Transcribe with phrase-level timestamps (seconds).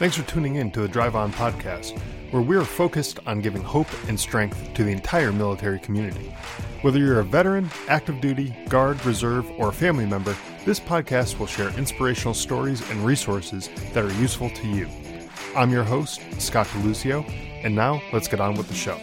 [0.00, 2.00] Thanks for tuning in to the Drive On podcast,
[2.30, 6.34] where we are focused on giving hope and strength to the entire military community.
[6.80, 10.34] Whether you're a veteran, active duty, guard, reserve, or a family member,
[10.64, 14.88] this podcast will share inspirational stories and resources that are useful to you.
[15.54, 17.30] I'm your host, Scott DeLucia,
[17.62, 18.98] and now let's get on with the show.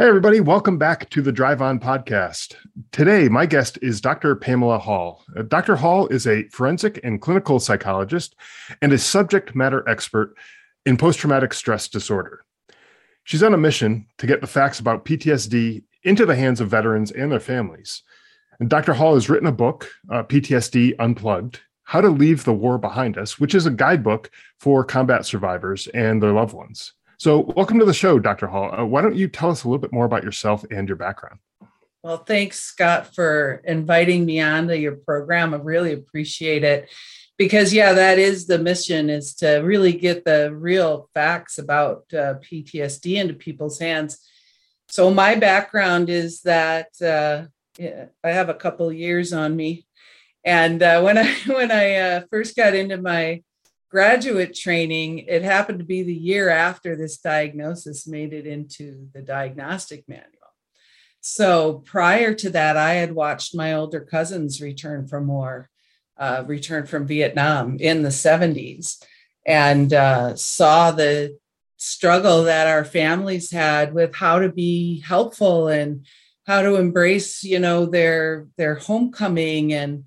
[0.00, 2.54] Hey, everybody, welcome back to the Drive On podcast.
[2.90, 4.34] Today, my guest is Dr.
[4.34, 5.22] Pamela Hall.
[5.36, 5.76] Uh, Dr.
[5.76, 8.34] Hall is a forensic and clinical psychologist
[8.80, 10.34] and a subject matter expert
[10.86, 12.46] in post traumatic stress disorder.
[13.24, 17.10] She's on a mission to get the facts about PTSD into the hands of veterans
[17.10, 18.02] and their families.
[18.58, 18.94] And Dr.
[18.94, 23.38] Hall has written a book, uh, PTSD Unplugged How to Leave the War Behind Us,
[23.38, 26.94] which is a guidebook for combat survivors and their loved ones.
[27.20, 28.46] So, welcome to the show, Dr.
[28.46, 28.74] Hall.
[28.74, 31.38] Uh, why don't you tell us a little bit more about yourself and your background?
[32.02, 35.52] Well, thanks, Scott, for inviting me on to your program.
[35.52, 36.88] I really appreciate it
[37.36, 42.36] because, yeah, that is the mission: is to really get the real facts about uh,
[42.40, 44.26] PTSD into people's hands.
[44.88, 47.48] So, my background is that uh,
[48.24, 49.84] I have a couple years on me,
[50.42, 53.42] and uh, when I when I uh, first got into my
[53.90, 59.20] graduate training, it happened to be the year after this diagnosis made it into the
[59.20, 60.26] diagnostic manual.
[61.20, 65.68] So prior to that, I had watched my older cousins return from war,
[66.16, 69.04] uh, return from Vietnam in the 70s,
[69.46, 71.36] and uh, saw the
[71.76, 76.06] struggle that our families had with how to be helpful and
[76.46, 80.04] how to embrace, you know, their their homecoming and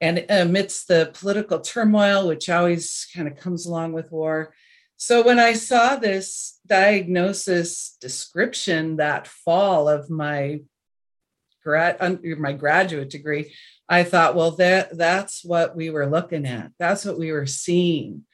[0.00, 4.54] and amidst the political turmoil, which always kind of comes along with war.
[4.96, 10.60] So when I saw this diagnosis description that fall of my
[11.62, 11.98] grad
[12.38, 13.54] my graduate degree,
[13.88, 16.72] I thought, well, that that's what we were looking at.
[16.78, 18.24] That's what we were seeing.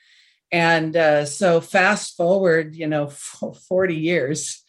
[0.52, 3.06] And uh, so fast forward, you know,
[3.68, 4.62] 40 years,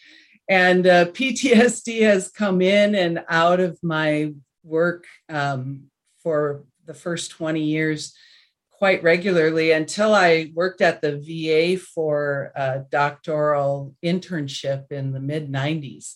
[0.50, 5.86] and uh, PTSD has come in and out of my work um,
[6.24, 8.16] for the first 20 years
[8.72, 15.52] quite regularly until I worked at the VA for a doctoral internship in the mid
[15.52, 16.16] 90s.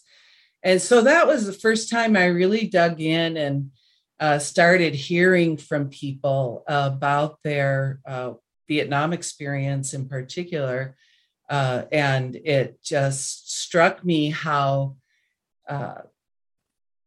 [0.63, 3.71] And so that was the first time I really dug in and
[4.19, 8.33] uh, started hearing from people about their uh,
[8.67, 10.95] Vietnam experience in particular.
[11.49, 14.95] Uh, and it just struck me how
[15.67, 16.01] uh,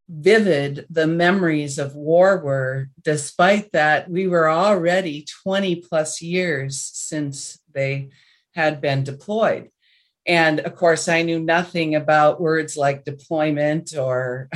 [0.07, 7.59] vivid the memories of war were, despite that we were already 20 plus years since
[7.73, 8.09] they
[8.53, 9.69] had been deployed.
[10.25, 14.49] And of course, I knew nothing about words like deployment or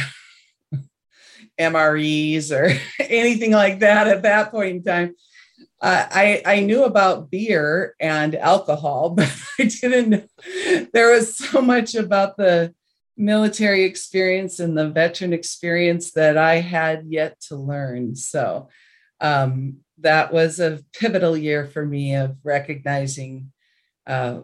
[1.60, 5.16] MREs or anything like that at that point in time.
[5.82, 10.30] Uh, I, I knew about beer and alcohol, but I didn't.
[10.94, 12.74] There was so much about the
[13.20, 18.16] military experience and the veteran experience that I had yet to learn.
[18.16, 18.70] So
[19.20, 23.52] um, that was a pivotal year for me of recognizing
[24.08, 24.40] uh,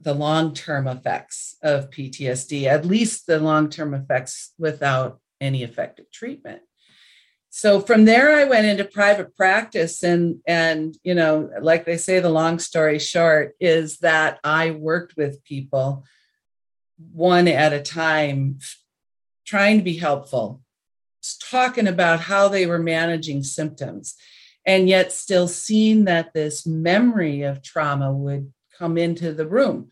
[0.00, 6.10] the long term effects of PTSD, at least the long term effects without any effective
[6.10, 6.62] treatment.
[7.50, 12.20] So from there, I went into private practice, and and you know, like they say,
[12.20, 16.04] the long story short is that I worked with people
[17.12, 18.58] one at a time,
[19.46, 20.62] trying to be helpful,
[21.50, 24.14] talking about how they were managing symptoms,
[24.66, 29.88] and yet still seeing that this memory of trauma would come into the room.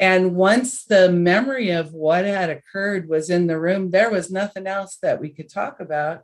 [0.00, 4.66] And once the memory of what had occurred was in the room, there was nothing
[4.66, 6.22] else that we could talk about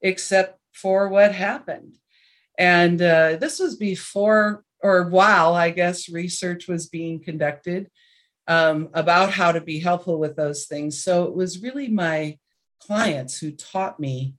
[0.00, 1.96] except for what happened.
[2.58, 7.88] And uh, this was before or while, I guess, research was being conducted
[8.46, 11.02] um, about how to be helpful with those things.
[11.02, 12.38] So it was really my
[12.80, 14.34] clients who taught me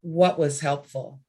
[0.00, 1.20] what was helpful.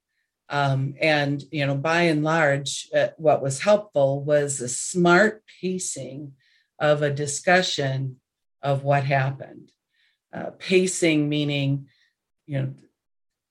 [0.47, 6.33] Um, and, you know, by and large, uh, what was helpful was a smart pacing
[6.79, 8.18] of a discussion
[8.62, 9.71] of what happened.
[10.33, 11.88] Uh, pacing meaning,
[12.47, 12.74] you know,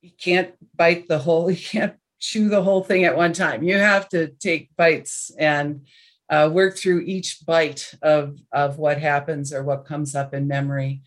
[0.00, 3.62] you can't bite the whole, you can't chew the whole thing at one time.
[3.62, 5.86] You have to take bites and
[6.30, 11.02] uh, work through each bite of, of what happens or what comes up in memory.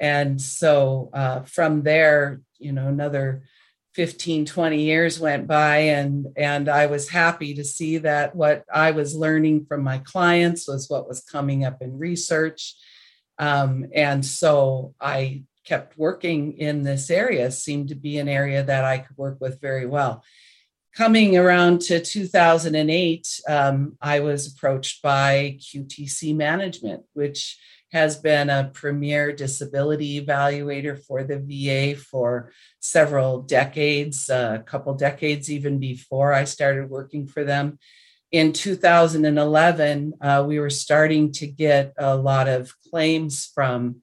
[0.00, 3.44] And so uh, from there, you know, another
[3.94, 8.90] 15, 20 years went by and, and I was happy to see that what I
[8.90, 12.74] was learning from my clients was what was coming up in research.
[13.38, 18.84] Um, and so I kept working in this area, seemed to be an area that
[18.84, 20.24] I could work with very well
[20.96, 27.58] coming around to 2008, um, I was approached by QTC Management, which
[27.92, 35.50] has been a premier disability evaluator for the VA for several decades, a couple decades
[35.50, 37.78] even before I started working for them.
[38.32, 43.96] In 2011, uh, we were starting to get a lot of claims from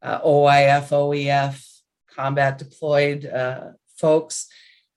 [0.00, 1.80] uh, OIF, OEF,
[2.14, 4.46] combat deployed uh, folks,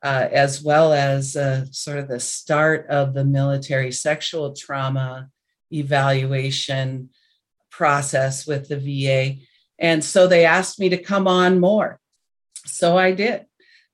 [0.04, 5.30] uh, as well as uh, sort of the start of the military sexual trauma
[5.72, 7.10] evaluation
[7.72, 9.42] process with the VA.
[9.80, 12.00] And so they asked me to come on more.
[12.66, 13.46] So I did.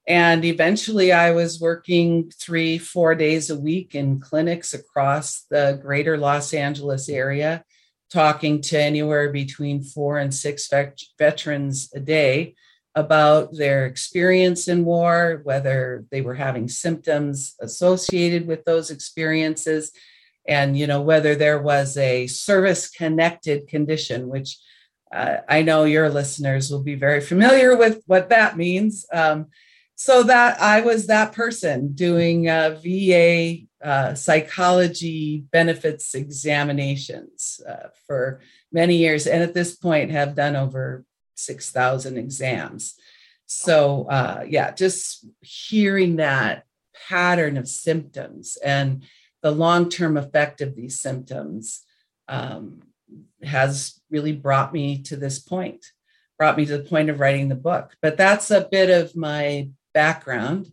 [0.07, 6.17] And eventually I was working three, four days a week in clinics across the greater
[6.17, 7.63] Los Angeles area,
[8.11, 12.55] talking to anywhere between four and six vet- veterans a day
[12.95, 19.91] about their experience in war, whether they were having symptoms associated with those experiences,
[20.47, 24.57] and you know whether there was a service connected condition which
[25.13, 29.05] uh, i know your listeners will be very familiar with what that means.
[29.11, 29.47] Um,
[29.95, 38.39] so that i was that person doing uh, va uh, psychology benefits examinations uh, for
[38.71, 42.95] many years and at this point have done over 6000 exams
[43.45, 46.63] so uh, yeah just hearing that
[47.07, 49.03] pattern of symptoms and
[49.43, 51.83] the long term effect of these symptoms
[52.27, 52.81] um,
[53.43, 55.85] has really brought me to this point,
[56.39, 57.93] brought me to the point of writing the book.
[58.01, 60.71] But that's a bit of my background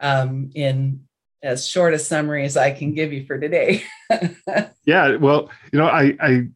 [0.00, 1.02] um, in
[1.42, 3.84] as short a summary as I can give you for today.
[4.84, 6.48] yeah, well, you know, I I,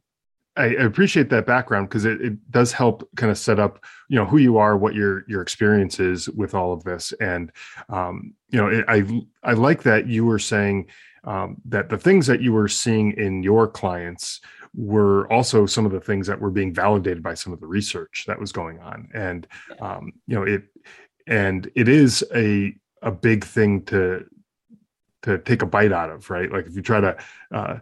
[0.56, 4.26] I appreciate that background because it, it does help kind of set up, you know,
[4.26, 7.52] who you are, what your your experience is with all of this, and
[7.88, 10.88] um, you know, it, I I like that you were saying
[11.25, 14.41] um, that the things that you were seeing in your clients
[14.75, 18.25] were also some of the things that were being validated by some of the research
[18.26, 19.08] that was going on.
[19.14, 19.47] And
[19.81, 20.64] um, you know it
[21.26, 24.25] and it is a a big thing to
[25.23, 26.50] to take a bite out of right?
[26.50, 27.17] Like if you try to
[27.52, 27.79] uh,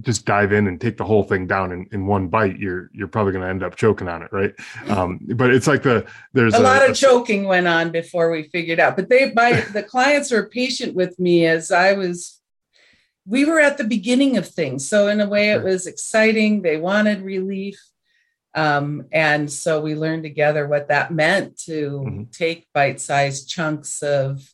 [0.00, 3.08] just dive in and take the whole thing down in, in one bite, you're you're
[3.08, 4.54] probably going to end up choking on it, right?
[4.88, 8.30] Um, but it's like the there's a, a lot of a, choking went on before
[8.30, 8.96] we figured out.
[8.96, 12.40] But they my the clients were patient with me as I was
[13.26, 14.88] we were at the beginning of things.
[14.88, 16.62] So, in a way, it was exciting.
[16.62, 17.80] They wanted relief.
[18.54, 22.22] Um, and so we learned together what that meant to mm-hmm.
[22.30, 24.48] take bite sized chunks of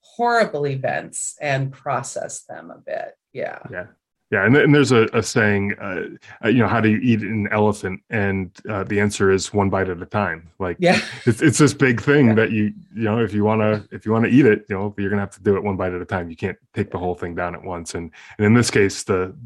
[0.00, 3.16] horrible events and process them a bit.
[3.32, 3.58] Yeah.
[3.70, 3.86] Yeah.
[4.34, 6.06] Yeah, and, and there's a, a saying, uh,
[6.44, 8.00] uh, you know, how do you eat an elephant?
[8.10, 10.50] And uh, the answer is one bite at a time.
[10.58, 12.34] Like, yeah, it's, it's this big thing yeah.
[12.34, 14.74] that you, you know, if you want to, if you want to eat it, you
[14.74, 16.30] know, you're gonna have to do it one bite at a time.
[16.30, 17.94] You can't take the whole thing down at once.
[17.94, 19.36] And and in this case, the,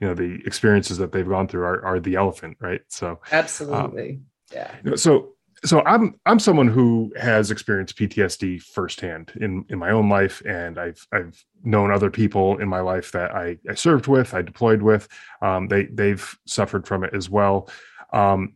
[0.00, 2.82] you know, the experiences that they've gone through are are the elephant, right?
[2.86, 4.76] So absolutely, um, yeah.
[4.84, 5.33] You know, so
[5.64, 10.78] so I'm I'm someone who has experienced PTSD firsthand in in my own life, and
[10.78, 14.82] I've I've known other people in my life that I, I served with, I deployed
[14.82, 15.08] with.
[15.40, 17.68] Um, they they've suffered from it as well.
[18.12, 18.54] Um,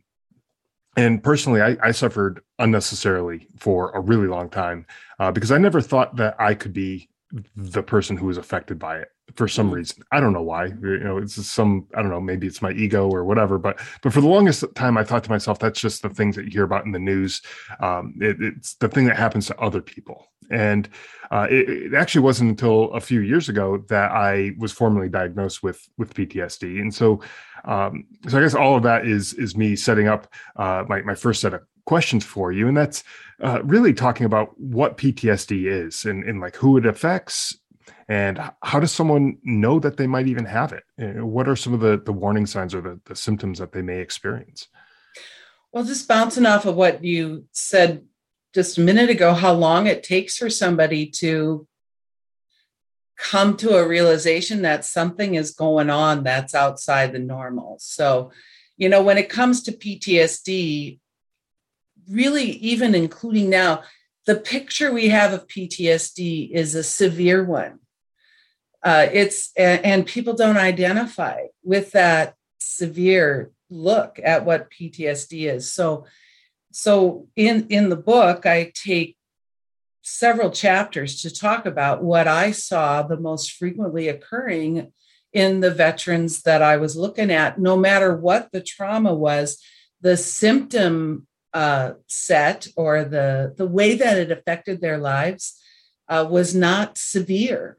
[0.96, 4.86] and personally, I, I, suffered unnecessarily for a really long time
[5.20, 7.08] uh, because I never thought that I could be
[7.54, 9.74] the person who was affected by it for some mm.
[9.74, 10.02] reason.
[10.12, 10.66] I don't know why.
[10.66, 13.58] You know, it's some I don't know, maybe it's my ego or whatever.
[13.58, 16.44] But but for the longest time, I thought to myself, that's just the things that
[16.44, 17.42] you hear about in the news.
[17.80, 20.26] Um, it, it's the thing that happens to other people.
[20.50, 20.88] And
[21.30, 25.62] uh, it, it, actually wasn't until a few years ago that I was formally diagnosed
[25.62, 26.80] with with PTSD.
[26.80, 27.20] And so
[27.64, 31.14] um, so I guess all of that is is me setting up uh, my my
[31.14, 33.04] first set of questions for you, and that's
[33.42, 37.56] uh, really talking about what PTSD is and, and like who it affects
[38.08, 40.84] and how does someone know that they might even have it?
[41.00, 43.82] Uh, what are some of the, the warning signs or the, the symptoms that they
[43.82, 44.68] may experience?
[45.72, 48.04] Well, just bouncing off of what you said
[48.54, 51.68] just a minute ago, how long it takes for somebody to
[53.18, 57.76] come to a realization that something is going on that's outside the normal.
[57.80, 58.30] So,
[58.78, 60.98] you know, when it comes to PTSD,
[62.08, 63.82] really, even including now,
[64.24, 67.80] the picture we have of PTSD is a severe one
[68.82, 75.72] uh, it's and people don't identify with that severe look at what PTSD is.
[75.72, 76.06] So,
[76.70, 79.16] so in in the book, I take
[80.02, 84.92] several chapters to talk about what I saw the most frequently occurring
[85.32, 87.58] in the veterans that I was looking at.
[87.58, 89.62] No matter what the trauma was,
[90.00, 95.60] the symptom uh, set or the the way that it affected their lives
[96.08, 97.78] uh, was not severe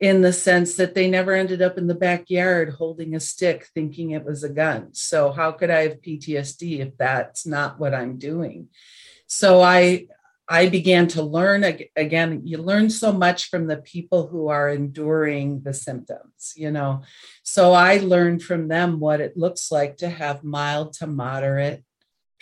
[0.00, 4.10] in the sense that they never ended up in the backyard holding a stick thinking
[4.10, 4.94] it was a gun.
[4.94, 8.68] So, how could I have PTSD if that's not what I'm doing?
[9.26, 10.06] So, I
[10.48, 11.62] I began to learn
[11.94, 12.42] again.
[12.44, 17.02] You learn so much from the people who are enduring the symptoms, you know.
[17.42, 21.84] So I learned from them what it looks like to have mild to moderate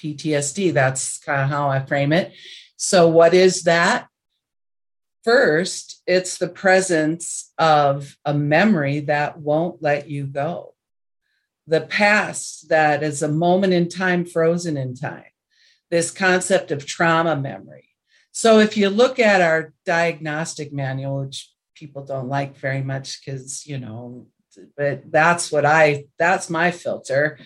[0.01, 0.73] PTSD.
[0.73, 2.33] That's kind of how I frame it.
[2.77, 4.09] So, what is that?
[5.27, 10.75] First, it's the presence of a memory that won't let you go.
[11.67, 15.33] The past that is a moment in time frozen in time.
[15.91, 17.89] This concept of trauma memory.
[18.31, 23.67] So, if you look at our diagnostic manual, which people don't like very much because,
[23.67, 24.29] you know,
[24.77, 27.41] but that's what I, that's my filter.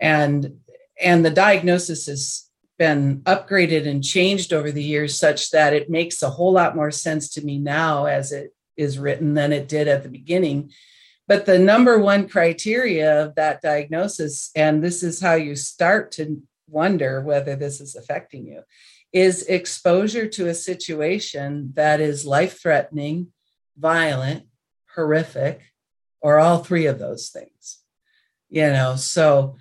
[0.00, 0.58] And
[1.00, 2.49] and the diagnosis has
[2.80, 6.90] been upgraded and changed over the years such that it makes a whole lot more
[6.90, 10.72] sense to me now as it is written than it did at the beginning.
[11.28, 16.42] But the number one criteria of that diagnosis and this is how you start to
[16.68, 18.62] wonder whether this is affecting you
[19.12, 23.26] is exposure to a situation that is life threatening
[23.76, 24.46] violent
[24.94, 25.60] horrific
[26.22, 27.80] or all three of those things.
[28.48, 29.56] You know so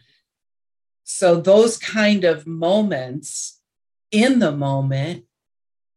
[1.12, 3.60] so those kind of moments
[4.12, 5.26] in the moment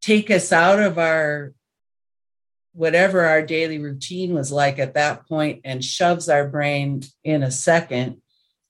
[0.00, 1.52] take us out of our
[2.72, 7.50] whatever our daily routine was like at that point and shoves our brain in a
[7.50, 8.22] second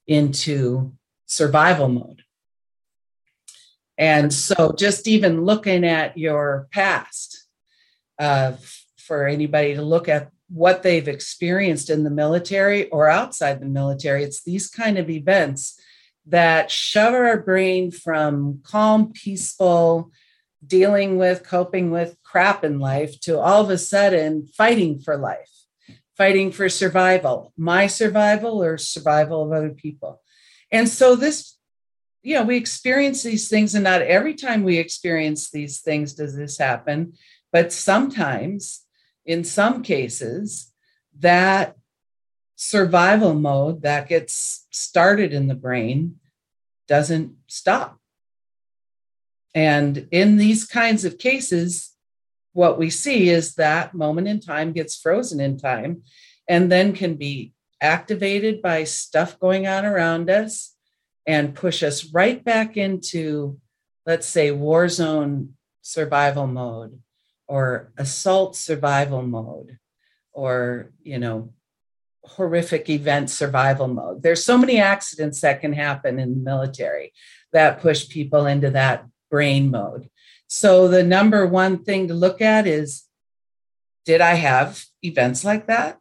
[0.05, 0.91] into
[1.25, 2.23] survival mode.
[3.97, 7.47] And so just even looking at your past,
[8.19, 8.53] uh,
[8.97, 14.25] for anybody to look at what they've experienced in the military or outside the military,
[14.25, 15.79] it's these kind of events
[16.27, 20.11] that shove our brain from calm, peaceful,
[20.65, 25.51] dealing with, coping with crap in life to all of a sudden fighting for life,
[26.15, 30.21] fighting for survival, my survival or survival of other people.
[30.71, 31.57] And so this,
[32.21, 36.35] you know, we experience these things, and not every time we experience these things does
[36.35, 37.13] this happen,
[37.51, 38.85] but sometimes,
[39.25, 40.71] in some cases,
[41.19, 41.75] that
[42.55, 46.19] survival mode that gets started in the brain
[46.87, 47.99] doesn't stop.
[49.55, 51.91] And in these kinds of cases,
[52.53, 56.03] what we see is that moment in time gets frozen in time
[56.47, 60.75] and then can be activated by stuff going on around us
[61.27, 63.59] and push us right back into,
[64.05, 66.99] let's say, war zone survival mode
[67.47, 69.77] or assault survival mode
[70.31, 71.53] or, you know,
[72.25, 74.23] horrific event survival mode.
[74.23, 77.13] There's so many accidents that can happen in the military
[77.51, 80.09] that push people into that brain mode.
[80.47, 83.05] So the number one thing to look at is
[84.05, 85.99] did I have events like that?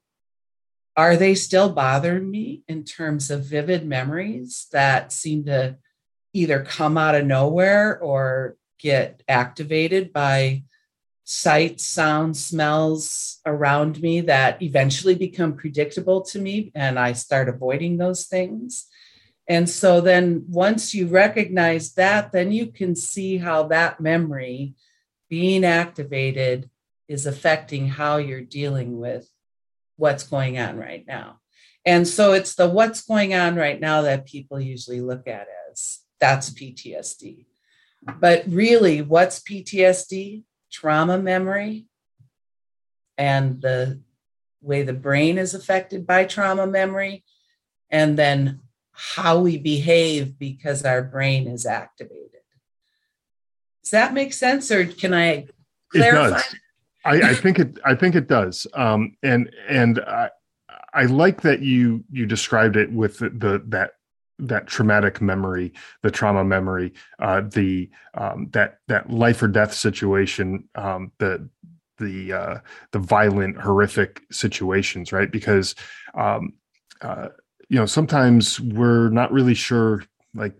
[0.96, 5.78] Are they still bothering me in terms of vivid memories that seem to
[6.34, 10.64] either come out of nowhere or get activated by
[11.32, 17.96] sights, sounds, smells around me that eventually become predictable to me, and I start avoiding
[17.96, 18.86] those things.
[19.48, 24.74] And so then once you recognize that, then you can see how that memory
[25.30, 26.68] being activated
[27.08, 29.26] is affecting how you're dealing with
[29.96, 31.40] what's going on right now.
[31.86, 36.00] And so it's the what's going on right now that people usually look at as
[36.20, 37.46] that's PTSD.
[38.20, 40.44] But really, what's PTSD?
[40.72, 41.86] Trauma memory
[43.18, 44.00] and the
[44.60, 47.24] way the brain is affected by trauma memory,
[47.90, 48.60] and then
[48.92, 52.40] how we behave because our brain is activated.
[53.82, 55.46] Does that make sense, or can I
[55.90, 56.26] clarify?
[56.26, 56.54] It does.
[57.04, 57.78] I, I think it.
[57.84, 58.66] I think it does.
[58.74, 60.30] Um, and and I,
[60.94, 63.92] I like that you you described it with the, the that
[64.38, 65.72] that traumatic memory,
[66.02, 71.48] the trauma memory, uh, the um, that that life or death situation, um, the
[71.98, 72.58] the uh,
[72.92, 75.30] the violent, horrific situations, right?
[75.30, 75.74] Because
[76.14, 76.54] um,
[77.00, 77.28] uh,
[77.68, 80.54] you know sometimes we're not really sure, like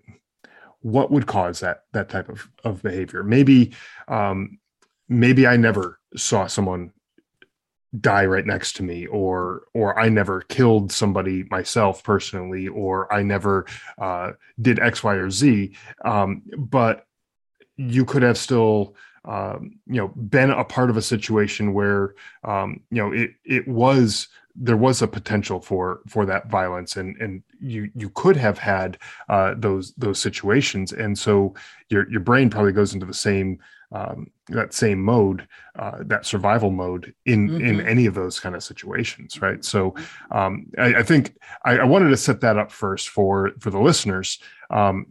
[0.81, 3.23] what would cause that that type of of behavior.
[3.23, 3.73] Maybe
[4.09, 4.59] um,
[5.09, 6.93] maybe I never saw someone
[8.01, 13.23] die right next to me or or i never killed somebody myself personally or i
[13.23, 13.67] never
[13.99, 15.75] uh, did x y or z.
[16.05, 17.07] Um, but
[17.77, 18.95] you could have still
[19.25, 23.69] um, you know been a part of a situation where um, you know it it
[23.69, 28.59] was there was a potential for for that violence and and you you could have
[28.59, 30.93] had uh, those those situations.
[30.93, 31.55] And so
[31.89, 33.59] your your brain probably goes into the same
[33.93, 35.47] um, that same mode,
[35.79, 37.65] uh, that survival mode in mm-hmm.
[37.65, 39.65] in any of those kind of situations, right?
[39.65, 39.95] So
[40.31, 43.81] um, I, I, think I, I, wanted to set that up first for for the
[43.81, 44.39] listeners
[44.71, 45.07] um,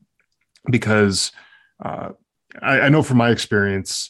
[0.70, 1.32] because
[1.84, 2.10] uh,
[2.62, 4.10] I, I know from my experience,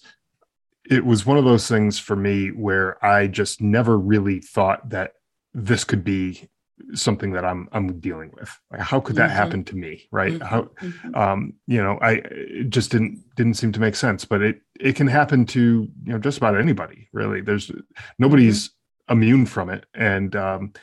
[0.90, 5.13] it was one of those things for me where I just never really thought that
[5.54, 6.50] this could be
[6.93, 8.50] something that I'm I'm dealing with.
[8.71, 9.38] Like, how could that mm-hmm.
[9.38, 10.33] happen to me, right?
[10.33, 10.43] Mm-hmm.
[10.45, 11.15] How, mm-hmm.
[11.15, 14.25] um, you know, I it just didn't didn't seem to make sense.
[14.25, 17.41] But it it can happen to you know just about anybody, really.
[17.41, 17.71] There's
[18.19, 19.13] nobody's mm-hmm.
[19.13, 20.73] immune from it, and um,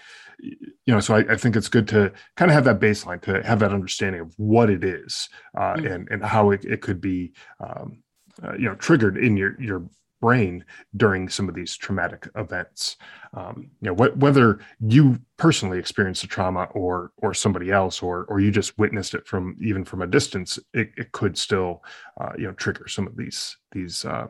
[0.41, 3.43] you know, so I, I, think it's good to kind of have that baseline to
[3.43, 5.87] have that understanding of what it is uh, mm-hmm.
[5.87, 7.33] and and how it, it could be.
[7.61, 8.03] Um,
[8.41, 9.85] uh, you know triggered in your your
[10.21, 10.65] brain
[10.97, 12.97] during some of these traumatic events.
[13.35, 18.25] Um, you know, wh- whether you personally experienced the trauma or or somebody else, or
[18.29, 21.83] or you just witnessed it from even from a distance, it, it could still
[22.21, 24.05] uh, you know trigger some of these these.
[24.05, 24.29] Uh,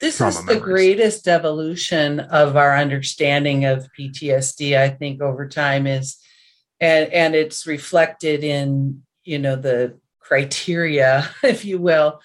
[0.00, 4.78] this is the greatest evolution of our understanding of PTSD.
[4.78, 6.16] I think over time is,
[6.80, 12.20] and and it's reflected in you know the criteria, if you will,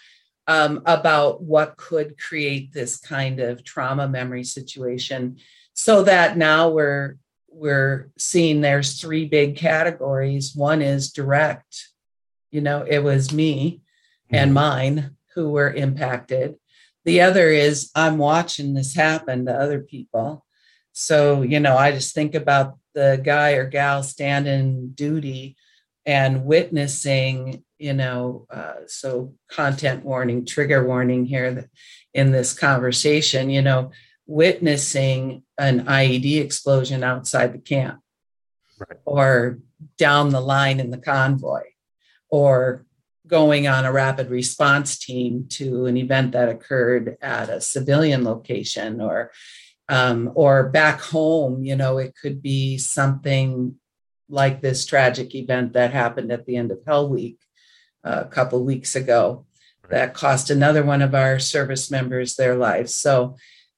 [0.48, 5.38] um, about what could create this kind of trauma memory situation
[5.74, 7.18] so that now we're
[7.50, 10.54] we're seeing there's three big categories.
[10.56, 11.90] One is direct
[12.56, 13.82] you know it was me
[14.30, 14.54] and mm-hmm.
[14.54, 16.56] mine who were impacted.
[17.04, 20.46] The other is i'm watching this happen to other people.
[20.94, 25.58] So you know i just think about the guy or gal standing duty
[26.06, 31.68] and witnessing you know uh, so content warning trigger warning here
[32.14, 33.92] in this conversation you know
[34.28, 38.02] witnessing an ied explosion outside the camp.
[38.78, 39.00] Right.
[39.06, 39.60] or
[39.98, 41.62] down the line in the convoy.
[42.30, 42.86] Or
[43.28, 49.02] going on a rapid response team to an event that occurred at a civilian location
[49.02, 49.32] or
[49.88, 53.76] um, or back home you know it could be something
[54.30, 57.40] like this tragic event that happened at the end of Hell Week
[58.06, 59.46] a couple weeks ago
[59.90, 62.96] that cost another one of our service members their lives.
[62.96, 63.36] So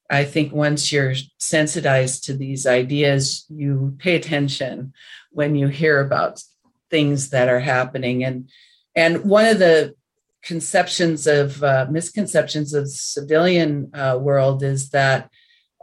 [0.10, 4.94] I think once you're sensitized to these ideas, you pay attention
[5.32, 6.42] when you hear about
[6.90, 8.24] things that are happening.
[8.24, 8.50] And
[8.96, 9.96] and one of the
[10.44, 15.30] conceptions of uh, misconceptions of civilian uh, world is that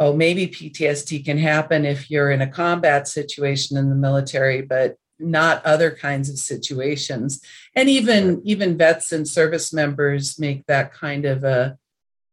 [0.00, 4.96] oh, maybe PTSD can happen if you're in a combat situation in the military, but
[5.18, 7.40] not other kinds of situations.
[7.74, 11.78] And even even vets and service members make that kind of a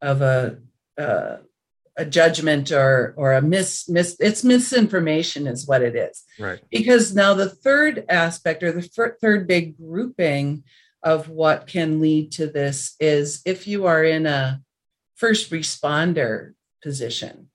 [0.02, 0.58] of a
[0.98, 1.38] uh,
[1.98, 6.24] a judgment or or a mis mis it's misinformation is what it is.
[6.40, 6.60] Right.
[6.70, 10.64] Because now the third aspect or the f- third big grouping
[11.04, 14.62] of what can lead to this is if you are in a
[15.16, 17.50] first responder position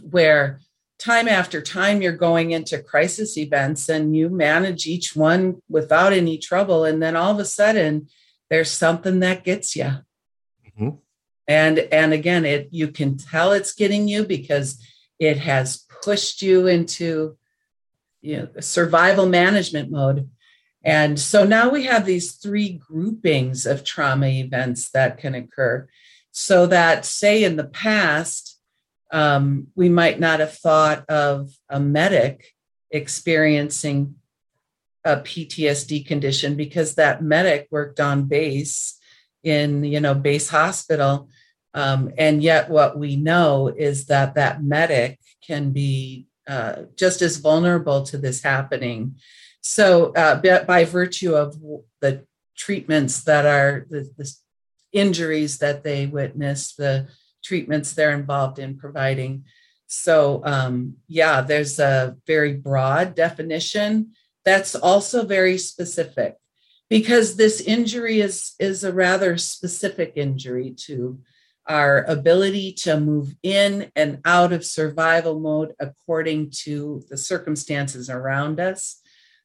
[0.00, 0.60] where
[0.98, 6.38] time after time you're going into crisis events and you manage each one without any
[6.38, 8.08] trouble and then all of a sudden
[8.50, 10.90] there's something that gets you mm-hmm.
[11.46, 14.82] and and again it you can tell it's getting you because
[15.18, 17.36] it has pushed you into
[18.20, 20.28] you know survival management mode.
[20.84, 25.88] And so now we have these three groupings of trauma events that can occur.
[26.30, 28.47] So that say in the past
[29.10, 32.54] um, we might not have thought of a medic
[32.90, 34.16] experiencing
[35.04, 38.98] a PTSD condition because that medic worked on base
[39.42, 41.28] in you know base hospital.
[41.74, 47.36] Um, and yet what we know is that that medic can be uh, just as
[47.36, 49.16] vulnerable to this happening.
[49.60, 51.56] So uh, by virtue of
[52.00, 52.24] the
[52.56, 54.30] treatments that are the, the
[54.92, 57.08] injuries that they witness the
[57.48, 59.44] treatments they're involved in providing.
[59.86, 64.12] So, um, yeah, there's a very broad definition
[64.44, 66.36] that's also very specific
[66.90, 71.20] because this injury is, is a rather specific injury to
[71.66, 78.60] our ability to move in and out of survival mode according to the circumstances around
[78.60, 79.00] us.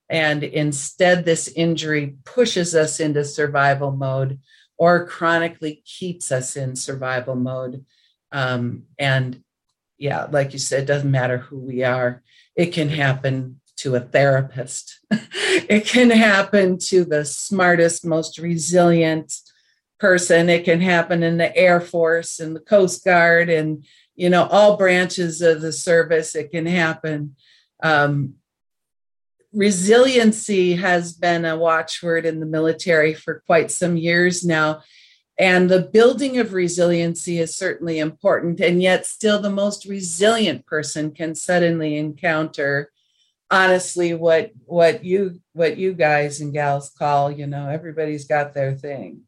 [0.10, 4.39] And instead, this injury pushes us into survival mode
[4.78, 7.86] or chronically keeps us in survival mode.
[8.32, 9.44] Um, and
[9.98, 12.24] yeah, like you said, it doesn't matter who we are,
[12.56, 19.34] it can happen to a therapist, it can happen to the smartest, most resilient
[20.00, 24.46] person, it can happen in the Air Force and the Coast Guard and you know
[24.48, 26.36] all branches of the service.
[26.36, 27.36] It can happen
[27.82, 28.36] um,
[29.54, 34.82] resiliency has been a watchword in the military for quite some years now.
[35.39, 38.60] And the building of resiliency is certainly important.
[38.60, 42.92] And yet, still, the most resilient person can suddenly encounter
[43.54, 48.74] honestly what what you what you guys and gals call you know everybody's got their
[48.74, 49.22] thing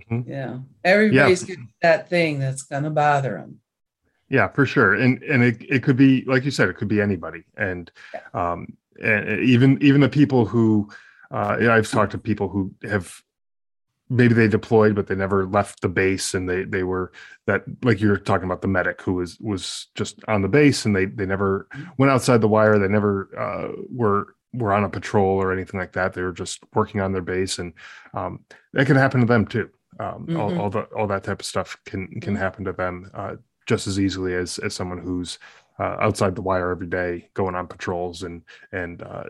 [0.00, 0.30] mm-hmm.
[0.30, 1.56] yeah everybody's yeah.
[1.56, 3.58] got that thing that's going to bother them
[4.28, 7.00] yeah for sure and and it, it could be like you said it could be
[7.00, 8.52] anybody and yeah.
[8.52, 10.88] um and even even the people who
[11.30, 13.22] uh, I've talked to people who have
[14.10, 17.12] maybe they deployed but they never left the base and they they were
[17.46, 20.96] that like you're talking about the medic who was was just on the base and
[20.96, 25.36] they they never went outside the wire they never uh, were were on a patrol
[25.36, 27.74] or anything like that they were just working on their base and
[28.14, 28.40] um,
[28.72, 29.68] that can happen to them too
[30.00, 30.36] um, mm-hmm.
[30.38, 32.36] all, all, the all that type of stuff can can mm-hmm.
[32.36, 35.38] happen to them uh, just as easily as as someone who's
[35.78, 39.24] uh, outside the wire every day going on patrols and and uh,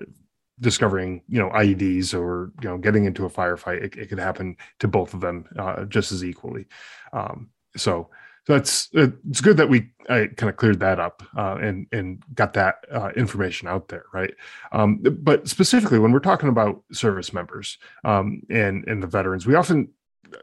[0.61, 3.83] discovering you know IEDs or you know getting into a firefight.
[3.83, 6.67] It, it could happen to both of them uh, just as equally.
[7.13, 8.09] Um, so
[8.49, 12.23] so it's it's good that we I kind of cleared that up uh, and and
[12.35, 14.33] got that uh, information out there, right?
[14.73, 19.55] Um, but specifically, when we're talking about service members um, and and the veterans, we
[19.55, 19.91] often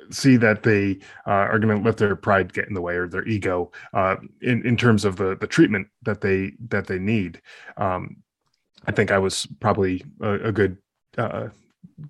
[0.09, 3.07] see that they uh, are going to let their pride get in the way or
[3.07, 7.41] their ego uh, in in terms of the the treatment that they that they need.
[7.77, 8.17] Um,
[8.87, 10.77] I think I was probably a, a good
[11.17, 11.49] uh,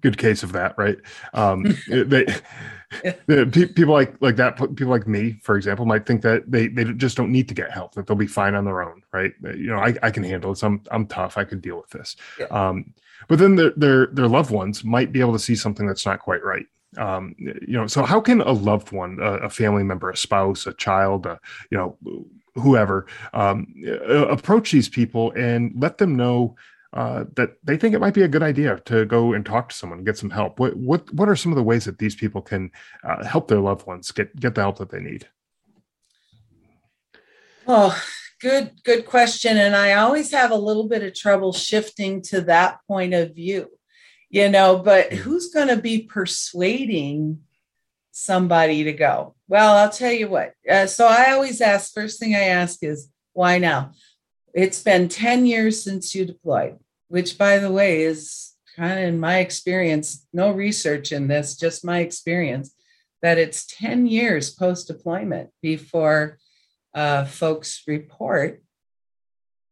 [0.01, 0.97] good case of that, right?
[1.33, 2.25] Um, they,
[3.45, 7.17] people like like that, people like me, for example, might think that they they just
[7.17, 9.33] don't need to get help; that they'll be fine on their own, right?
[9.43, 10.63] You know, I, I can handle this.
[10.63, 11.37] I'm I'm tough.
[11.37, 12.15] I can deal with this.
[12.39, 12.47] Yeah.
[12.47, 12.93] Um,
[13.27, 16.19] but then their their their loved ones might be able to see something that's not
[16.19, 16.65] quite right.
[16.97, 20.67] Um, you know, so how can a loved one, a, a family member, a spouse,
[20.67, 21.97] a child, a, you know,
[22.55, 23.73] whoever um,
[24.09, 26.55] approach these people and let them know
[26.95, 29.75] uh, that they think it might be a good idea to go and talk to
[29.75, 30.59] someone, get some help.
[30.59, 32.71] What what what are some of the ways that these people can
[33.03, 35.27] uh, help their loved ones get get the help that they need?
[37.67, 38.01] Oh,
[38.39, 42.79] good good question, and I always have a little bit of trouble shifting to that
[42.87, 43.67] point of view,
[44.29, 44.77] you know.
[44.77, 45.17] But mm.
[45.17, 47.41] who's going to be persuading
[48.11, 49.35] somebody to go?
[49.47, 50.53] Well, I'll tell you what.
[50.69, 51.93] Uh, so I always ask.
[51.93, 53.91] First thing I ask is why now.
[54.53, 59.19] It's been 10 years since you deployed which by the way is kind of in
[59.19, 62.73] my experience, no research in this, just my experience,
[63.21, 66.37] that it's 10 years post deployment before
[66.93, 68.61] uh, folks report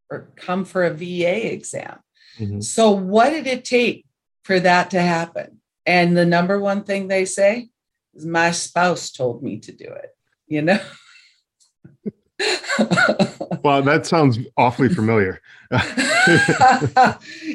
[0.10, 2.00] or come for a VA exam.
[2.40, 2.62] Mm-hmm.
[2.62, 4.06] So, what did it take
[4.44, 5.60] for that to happen?
[5.86, 7.70] And the number one thing they say
[8.14, 10.16] is, My spouse told me to do it,
[10.48, 10.80] you know?
[13.64, 15.42] well, that sounds awfully familiar.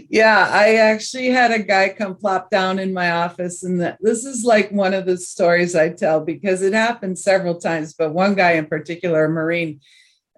[0.09, 4.45] yeah, I actually had a guy come plop down in my office, and this is
[4.45, 7.95] like one of the stories I tell because it happened several times.
[7.95, 9.81] But one guy in particular, a Marine,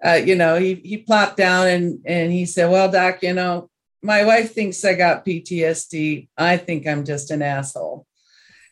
[0.03, 3.69] uh, you know, he he plopped down and and he said, "Well, doc, you know,
[4.01, 6.29] my wife thinks I got PTSD.
[6.37, 8.05] I think I'm just an asshole."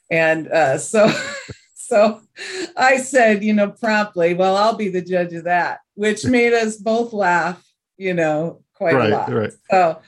[0.09, 1.11] And uh, so
[1.89, 2.21] so
[2.77, 6.77] I said, you know, promptly, well, I'll be the judge of that, which made us
[6.77, 7.63] both laugh,
[7.97, 9.33] you know, quite right, a lot.
[9.33, 9.53] Right.
[9.71, 9.99] So,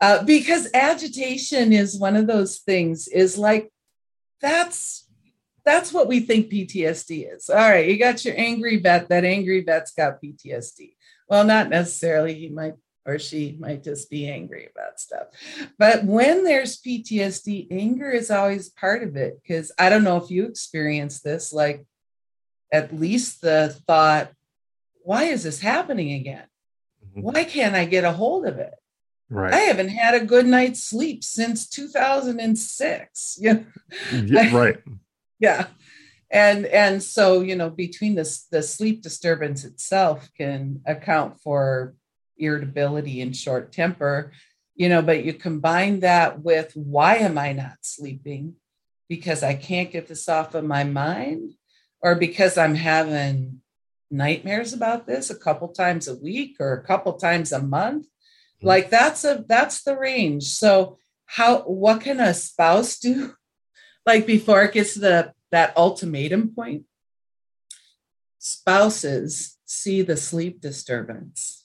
[0.00, 3.70] uh, because agitation is one of those things, is like
[4.40, 5.06] that's
[5.64, 7.48] that's what we think PTSD is.
[7.50, 9.08] All right, you got your angry vet.
[9.08, 10.94] That angry vet's got PTSD.
[11.28, 12.34] Well, not necessarily.
[12.34, 12.74] He might
[13.06, 15.28] or she might just be angry about stuff.
[15.78, 19.40] But when there's PTSD, anger is always part of it.
[19.42, 21.84] Because I don't know if you experience this, like
[22.72, 24.30] at least the thought,
[25.02, 26.44] why is this happening again?
[27.08, 27.22] Mm-hmm.
[27.22, 28.74] Why can't I get a hold of it?
[29.30, 29.54] Right.
[29.54, 33.38] I haven't had a good night's sleep since 2006.
[33.40, 33.60] Yeah.
[34.12, 34.78] yeah right.
[35.38, 35.66] yeah.
[36.30, 41.94] And and so, you know, between this the sleep disturbance itself can account for
[42.40, 44.32] irritability and short temper,
[44.74, 48.54] you know, but you combine that with why am I not sleeping?
[49.08, 51.52] Because I can't get this off of my mind
[52.00, 53.60] or because I'm having
[54.10, 58.06] nightmares about this a couple times a week or a couple times a month.
[58.06, 58.66] Mm-hmm.
[58.66, 60.44] Like that's a that's the range.
[60.44, 63.34] So how what can a spouse do
[64.06, 66.84] like before it gets to the that ultimatum point?
[68.38, 71.59] Spouses see the sleep disturbance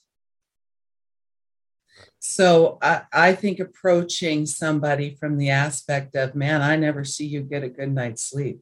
[2.26, 7.40] so I, I, think approaching somebody from the aspect of, man, I never see you
[7.40, 8.60] get a good night's sleep.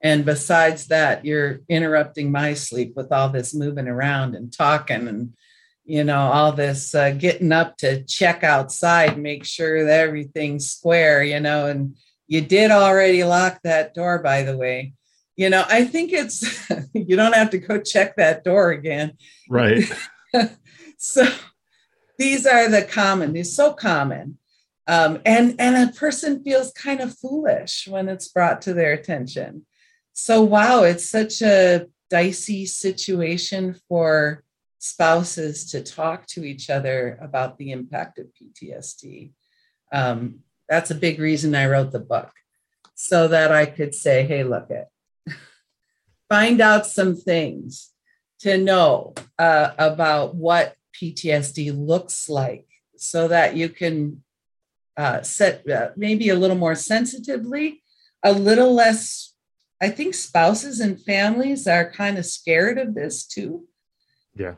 [0.00, 5.34] And besides that, you're interrupting my sleep with all this moving around and talking and,
[5.84, 11.22] you know, all this uh, getting up to check outside, make sure that everything's square,
[11.22, 14.94] you know, and you did already lock that door, by the way.
[15.36, 19.12] you know, I think it's, you don't have to go check that door again.
[19.48, 19.84] Right.
[20.96, 21.26] so
[22.18, 24.38] these are the common, they're so common.
[24.86, 29.64] Um, and, and a person feels kind of foolish when it's brought to their attention.
[30.12, 34.44] So, wow, it's such a dicey situation for
[34.78, 39.32] spouses to talk to each other about the impact of PTSD.
[39.92, 42.30] Um, that's a big reason I wrote the book
[42.94, 44.86] so that I could say, hey, look it,
[46.28, 47.90] find out some things
[48.40, 54.22] to know uh, about what PTSD looks like so that you can
[54.96, 57.82] uh, set uh, maybe a little more sensitively,
[58.22, 59.34] a little less.
[59.80, 63.66] I think spouses and families are kind of scared of this too.
[64.34, 64.54] Yeah.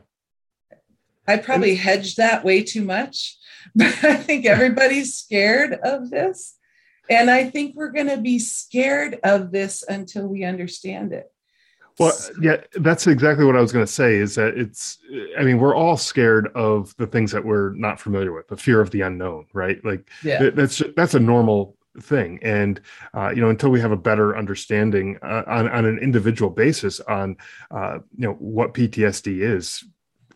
[1.27, 3.37] I probably hedged that way too much,
[3.75, 6.55] but I think everybody's scared of this.
[7.09, 11.31] And I think we're going to be scared of this until we understand it.
[11.99, 14.99] Well, yeah, that's exactly what I was going to say is that it's,
[15.37, 18.81] I mean, we're all scared of the things that we're not familiar with, the fear
[18.81, 19.83] of the unknown, right?
[19.83, 20.49] Like yeah.
[20.51, 22.39] that's, that's a normal thing.
[22.43, 22.79] And,
[23.15, 26.99] uh, you know, until we have a better understanding uh, on, on an individual basis
[26.99, 27.37] on,
[27.71, 29.83] uh, you know, what PTSD is,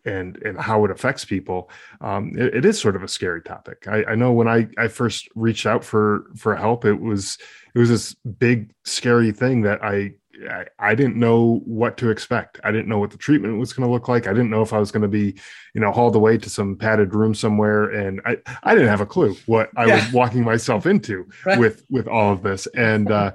[0.03, 1.69] and and how it affects people
[2.01, 4.87] um, it, it is sort of a scary topic I, I, know when I, I
[4.87, 7.37] first reached out for for help it was
[7.75, 10.13] it was this big scary thing that I
[10.49, 12.59] I, I didn't know what to expect.
[12.63, 14.27] I didn't know what the treatment was going to look like.
[14.27, 15.35] I didn't know if I was going to be,
[15.73, 19.05] you know, hauled away to some padded room somewhere, and I, I didn't have a
[19.05, 19.95] clue what I yeah.
[19.95, 21.59] was walking myself into right.
[21.59, 22.67] with with all of this.
[22.67, 23.33] And uh,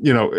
[0.00, 0.32] you know,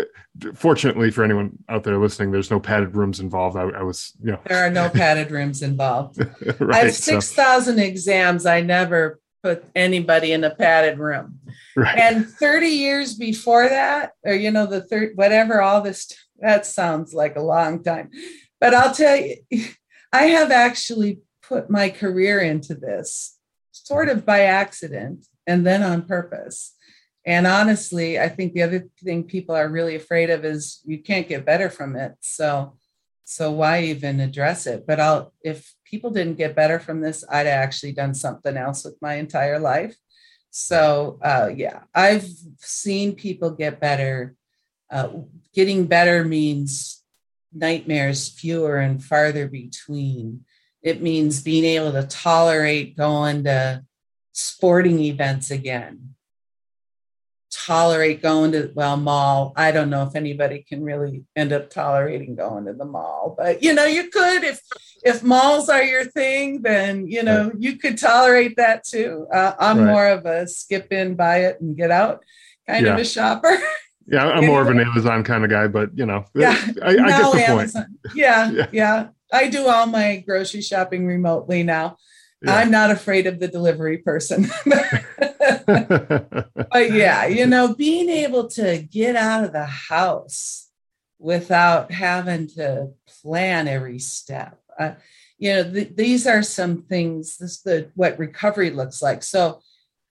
[0.54, 3.56] fortunately for anyone out there listening, there's no padded rooms involved.
[3.56, 6.18] I, I was, you know, there are no padded rooms involved.
[6.60, 7.82] right, I have six thousand so.
[7.82, 8.46] exams.
[8.46, 11.38] I never put anybody in a padded room.
[11.76, 11.96] Right.
[11.96, 17.14] And 30 years before that, or you know, the third whatever, all this that sounds
[17.14, 18.10] like a long time.
[18.60, 19.36] But I'll tell you,
[20.12, 23.38] I have actually put my career into this
[23.70, 26.74] sort of by accident and then on purpose.
[27.24, 31.28] And honestly, I think the other thing people are really afraid of is you can't
[31.28, 32.14] get better from it.
[32.20, 32.76] So
[33.24, 34.86] so why even address it?
[34.88, 39.00] But I'll if people didn't get better from this, I'd actually done something else with
[39.00, 39.96] my entire life.
[40.50, 42.26] So uh, yeah, I've
[42.58, 44.34] seen people get better.
[44.90, 45.08] Uh,
[45.54, 47.02] getting better means
[47.52, 50.44] nightmares fewer and farther between.
[50.82, 53.84] It means being able to tolerate going to
[54.32, 56.15] sporting events again
[57.64, 62.34] tolerate going to well mall i don't know if anybody can really end up tolerating
[62.34, 64.60] going to the mall but you know you could if
[65.04, 67.56] if malls are your thing then you know right.
[67.58, 69.86] you could tolerate that too uh, i'm right.
[69.86, 72.22] more of a skip in buy it and get out
[72.66, 72.92] kind yeah.
[72.92, 73.58] of a shopper
[74.06, 76.94] yeah i'm more of an amazon kind of guy but you know yeah i, I
[76.94, 77.82] get the amazon.
[77.84, 81.96] point yeah, yeah yeah i do all my grocery shopping remotely now
[82.46, 82.54] yeah.
[82.54, 84.48] I'm not afraid of the delivery person.
[85.66, 90.68] but yeah, you know, being able to get out of the house
[91.18, 92.90] without having to
[93.22, 94.58] plan every step.
[94.78, 94.92] Uh,
[95.38, 97.36] you know, th- these are some things.
[97.38, 99.22] This the what recovery looks like.
[99.22, 99.60] So,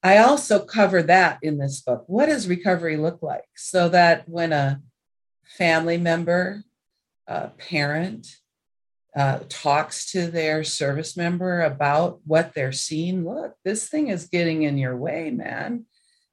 [0.04, 2.04] I also cover that in this book.
[2.06, 3.46] What does recovery look like?
[3.56, 4.82] So that when a
[5.58, 6.64] family member,
[7.26, 8.28] a parent,
[9.16, 13.26] uh, talks to their service member about what they're seeing.
[13.26, 15.86] Look this thing is getting in your way man.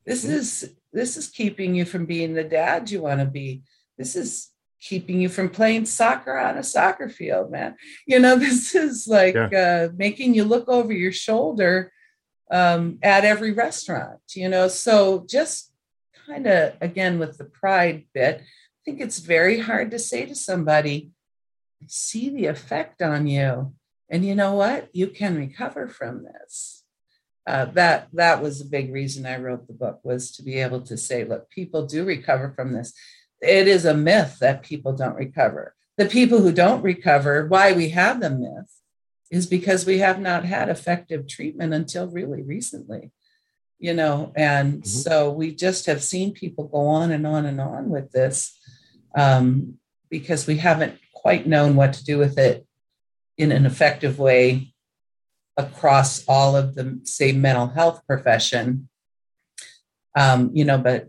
[0.04, 0.34] This mm-hmm.
[0.34, 3.62] is this is keeping you from being the dad you want to be.
[3.96, 4.48] This is
[4.80, 7.76] keeping you from playing soccer on a soccer field man.
[8.06, 9.88] You know this is like yeah.
[9.88, 11.92] uh, making you look over your shoulder
[12.50, 14.68] um, at every restaurant you know?
[14.68, 15.72] So just
[16.26, 20.34] kind of again with the pride bit i think it's very hard to say to
[20.34, 21.10] somebody
[21.88, 23.72] see the effect on you.
[24.08, 24.88] And you know what?
[24.94, 26.84] You can recover from this.
[27.44, 30.80] Uh, that that was a big reason I wrote the book was to be able
[30.82, 32.92] to say, look, people do recover from this.
[33.40, 35.74] It is a myth that people don't recover.
[35.96, 38.78] The people who don't recover, why we have the myth,
[39.30, 43.10] is because we have not had effective treatment until really recently
[43.82, 44.84] you know and mm-hmm.
[44.84, 48.58] so we just have seen people go on and on and on with this
[49.14, 49.74] um,
[50.08, 52.66] because we haven't quite known what to do with it
[53.38, 54.74] in an effective way
[55.56, 58.88] across all of the say mental health profession.
[60.14, 61.08] Um, you know but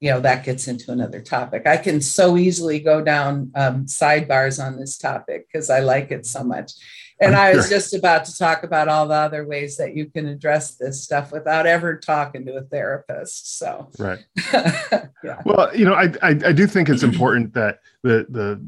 [0.00, 1.66] you know that gets into another topic.
[1.66, 6.26] I can so easily go down um, sidebars on this topic because i like it
[6.26, 6.72] so much.
[7.20, 10.26] And i was just about to talk about all the other ways that you can
[10.26, 13.90] address this stuff without ever talking to a therapist so.
[13.98, 14.18] Right.
[15.24, 15.40] Yeah.
[15.46, 18.60] well you know I, I i do think it's important that the the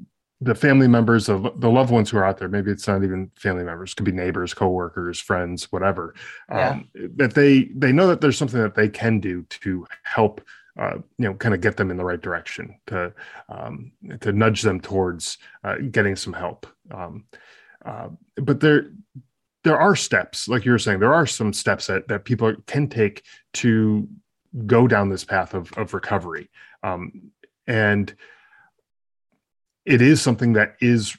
[0.44, 3.30] the family members of the loved ones who are out there maybe it's not even
[3.36, 6.14] family members could be neighbors coworkers friends whatever
[6.50, 6.70] yeah.
[6.70, 10.40] um, that they they know that there's something that they can do to help
[10.78, 13.12] uh, you know kind of get them in the right direction to
[13.48, 17.24] um, to nudge them towards uh, getting some help um,
[17.86, 18.90] uh, but there
[19.62, 22.86] there are steps like you were saying there are some steps that that people can
[22.88, 24.06] take to
[24.66, 26.50] go down this path of, of recovery
[26.82, 27.30] um,
[27.66, 28.14] and
[29.84, 31.16] it is something that is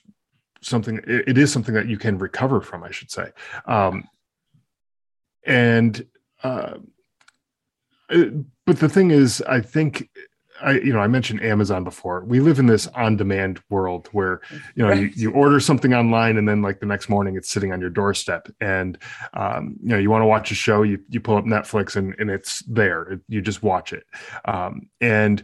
[0.61, 3.29] something it is something that you can recover from i should say
[3.67, 4.07] um,
[5.45, 6.05] and
[6.43, 6.75] uh,
[8.65, 10.09] but the thing is, I think
[10.61, 12.23] I, you know, I mentioned Amazon before.
[12.23, 14.39] We live in this on-demand world where,
[14.75, 15.01] you know, right.
[15.01, 17.89] you, you order something online and then like the next morning it's sitting on your
[17.89, 18.47] doorstep.
[18.61, 18.97] And,
[19.33, 22.15] um, you know, you want to watch a show, you, you pull up Netflix and,
[22.19, 23.19] and it's there.
[23.27, 24.05] You just watch it.
[24.45, 25.43] Um, and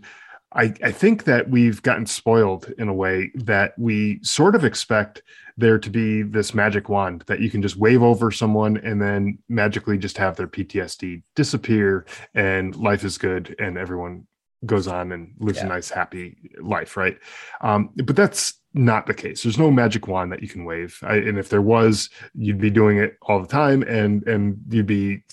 [0.53, 5.23] I, I think that we've gotten spoiled in a way that we sort of expect
[5.57, 9.37] there to be this magic wand that you can just wave over someone and then
[9.49, 14.27] magically just have their PTSD disappear and life is good and everyone
[14.65, 15.65] goes on and lives yeah.
[15.65, 17.17] a nice happy life right?
[17.61, 19.43] Um, but that's not the case.
[19.43, 20.97] There's no magic wand that you can wave.
[21.01, 24.87] I, and if there was you'd be doing it all the time and and you'd
[24.87, 25.23] be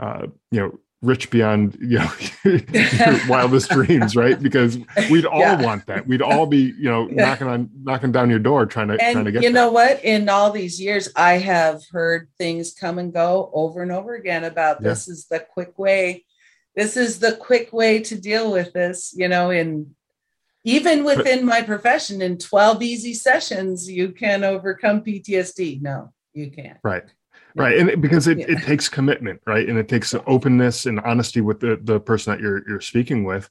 [0.00, 2.10] uh, you know rich beyond you know
[2.44, 4.78] your wildest dreams right because
[5.10, 5.62] we'd all yeah.
[5.62, 7.26] want that we'd all be you know yeah.
[7.26, 9.72] knocking on knocking down your door trying to and trying to get you know that.
[9.72, 14.16] what in all these years i have heard things come and go over and over
[14.16, 14.88] again about yeah.
[14.88, 16.24] this is the quick way
[16.74, 19.94] this is the quick way to deal with this you know in
[20.64, 26.50] even within but, my profession in 12 easy sessions you can overcome ptsd no you
[26.50, 27.04] can't right
[27.58, 28.46] right and because it, yeah.
[28.48, 32.40] it takes commitment right and it takes openness and honesty with the, the person that
[32.40, 33.50] you're you're speaking with.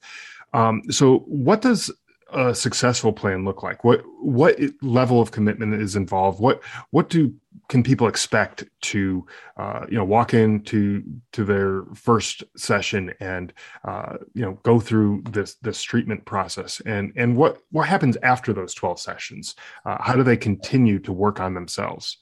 [0.53, 1.91] Um, so what does
[2.33, 3.83] a successful plan look like?
[3.83, 6.39] What what level of commitment is involved?
[6.39, 7.33] What what do
[7.69, 9.25] can people expect to
[9.57, 13.53] uh, you know walk into to their first session and
[13.85, 16.81] uh, you know go through this this treatment process?
[16.85, 19.55] And and what what happens after those 12 sessions?
[19.85, 22.17] Uh, how do they continue to work on themselves?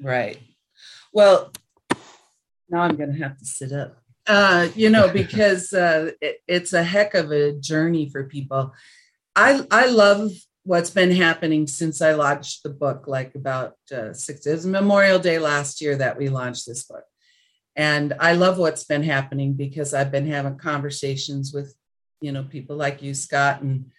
[0.00, 0.38] Right
[1.12, 1.52] well,
[2.68, 3.96] now I'm going to have to sit up.
[4.26, 8.72] Uh, you know, because uh, it, it's a heck of a journey for people.
[9.34, 10.30] I I love
[10.62, 14.46] what's been happening since I launched the book, like about uh, six.
[14.46, 17.04] It was Memorial Day last year that we launched this book,
[17.74, 21.74] and I love what's been happening because I've been having conversations with,
[22.20, 23.90] you know, people like you, Scott, and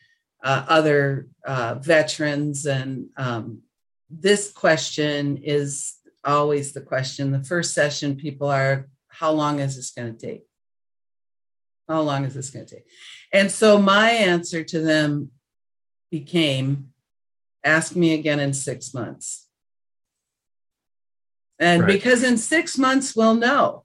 [0.43, 3.63] uh, other uh, veterans, and um,
[4.09, 7.31] this question is always the question.
[7.31, 10.43] The first session, people are, how long is this going to take?
[11.87, 12.85] How long is this going to take?
[13.33, 15.31] And so my answer to them
[16.09, 16.89] became,
[17.63, 19.47] ask me again in six months.
[21.59, 21.87] And right.
[21.87, 23.83] because in six months, we'll know.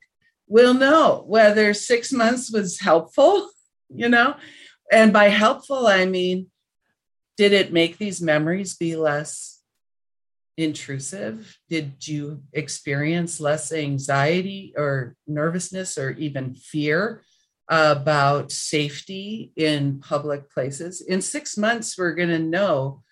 [0.49, 3.51] We'll know whether six months was helpful,
[3.88, 4.37] you know?
[4.90, 6.46] And by helpful, I mean,
[7.37, 9.56] did it make these memories be less
[10.57, 11.59] intrusive?
[11.69, 17.23] Did you experience less anxiety or nervousness or even fear
[17.69, 21.01] about safety in public places?
[21.01, 23.03] In six months, we're going to know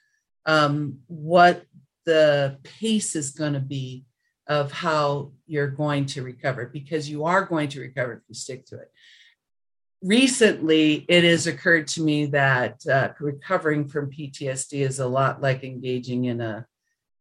[0.46, 1.64] um, what
[2.07, 4.04] the pace is going to be
[4.46, 8.66] of how you're going to recover because you are going to recover if you stick
[8.66, 8.90] to it.
[10.02, 15.64] Recently, it has occurred to me that uh, recovering from PTSD is a lot like
[15.64, 16.66] engaging in a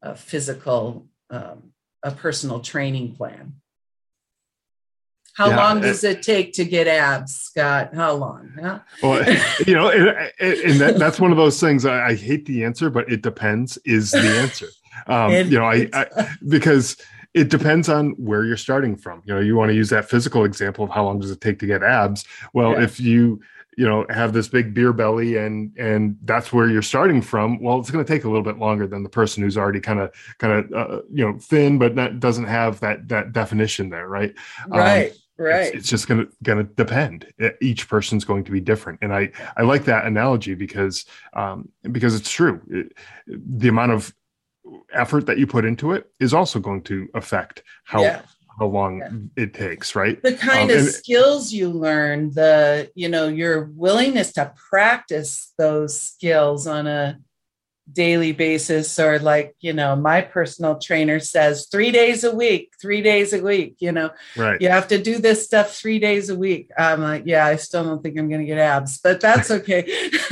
[0.03, 1.71] a physical, um,
[2.03, 3.55] a personal training plan.
[5.35, 7.95] How yeah, long does it, it take to get abs, Scott?
[7.95, 8.51] How long?
[8.61, 8.79] Huh?
[9.01, 9.25] Well,
[9.67, 11.85] you know, and, and that, that's one of those things.
[11.85, 13.79] I, I, hate the answer, but it depends.
[13.83, 14.67] Is the answer?
[15.07, 16.97] Um, you know, I, I because
[17.33, 19.23] it depends on where you're starting from.
[19.25, 21.57] You know, you want to use that physical example of how long does it take
[21.59, 22.25] to get abs?
[22.53, 22.83] Well, yeah.
[22.83, 23.41] if you
[23.77, 27.61] you know have this big beer belly and and that's where you're starting from.
[27.61, 29.99] Well it's going to take a little bit longer than the person who's already kind
[29.99, 34.07] of kind of uh, you know thin but that doesn't have that that definition there
[34.07, 34.33] right?
[34.67, 37.27] Right um, right it's, it's, just going to going to depend
[37.61, 38.99] each person's going to be different.
[39.01, 42.61] And i i like that analogy because um because it's true.
[42.69, 42.93] It,
[43.27, 44.13] the amount of
[44.93, 48.21] effort that you put into it is also going to affect how yeah
[48.59, 49.43] how long yeah.
[49.43, 50.21] it takes, right?
[50.21, 55.99] The kind um, of skills you learn, the you know, your willingness to practice those
[55.99, 57.19] skills on a
[57.91, 63.01] daily basis or like you know my personal trainer says 3 days a week 3
[63.01, 64.09] days a week you know?
[64.37, 64.59] Right.
[64.61, 66.71] You have to do this stuff 3 days a week.
[66.77, 69.83] I'm like yeah i still don't think i'm going to get abs but that's okay.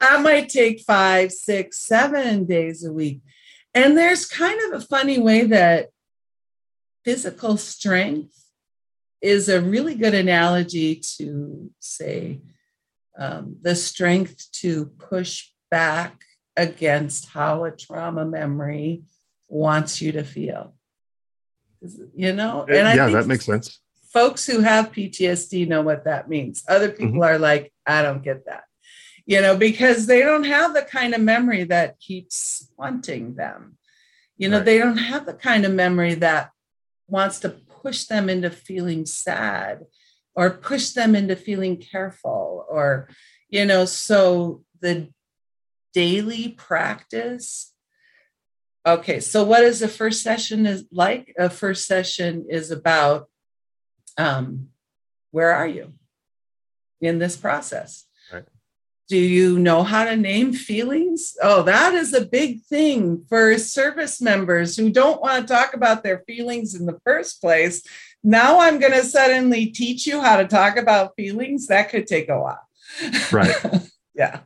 [0.00, 3.20] I might take five six seven days a week.
[3.74, 5.88] And there's kind of a funny way that
[7.06, 8.36] physical strength
[9.22, 12.40] is a really good analogy to say
[13.16, 16.20] um, the strength to push back
[16.56, 19.04] against how a trauma memory
[19.48, 20.74] wants you to feel.
[22.14, 23.80] You know, and I yeah, that makes sense.
[24.12, 26.64] Folks who have PTSD know what that means.
[26.68, 27.22] Other people mm-hmm.
[27.22, 28.64] are like, I don't get that,
[29.26, 33.78] you know, because they don't have the kind of memory that keeps haunting them.
[34.38, 34.66] You know, right.
[34.66, 36.50] they don't have the kind of memory that
[37.08, 39.80] wants to push them into feeling sad
[40.34, 43.08] or push them into feeling careful or,
[43.48, 45.08] you know, so the
[45.94, 47.72] daily practice.
[48.84, 51.34] Okay, so what is the first session is like?
[51.38, 53.28] A first session is about
[54.18, 54.68] um,
[55.30, 55.92] where are you
[57.00, 58.04] in this process?
[59.08, 61.36] Do you know how to name feelings?
[61.42, 66.02] Oh, that is a big thing for service members who don't want to talk about
[66.02, 67.82] their feelings in the first place.
[68.24, 71.68] Now I'm going to suddenly teach you how to talk about feelings.
[71.68, 72.66] That could take a while.
[73.30, 73.54] Right.
[74.16, 74.40] yeah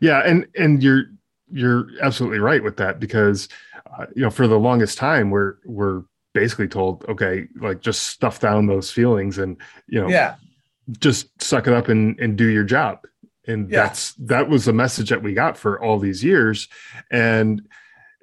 [0.00, 1.04] yeah and and you're
[1.50, 3.48] you're absolutely right with that because
[3.98, 6.02] uh, you know for the longest time we're we're
[6.34, 10.34] basically told okay like just stuff down those feelings and you know yeah
[10.98, 13.06] just suck it up and and do your job
[13.46, 13.82] and yeah.
[13.82, 16.68] that's that was the message that we got for all these years
[17.10, 17.62] and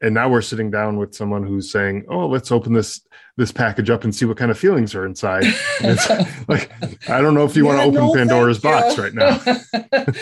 [0.01, 3.01] and now we're sitting down with someone who's saying oh let's open this
[3.35, 5.45] this package up and see what kind of feelings are inside
[6.47, 6.71] like
[7.09, 9.41] i don't know if you yeah, want to open no, pandora's box right now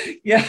[0.24, 0.48] yeah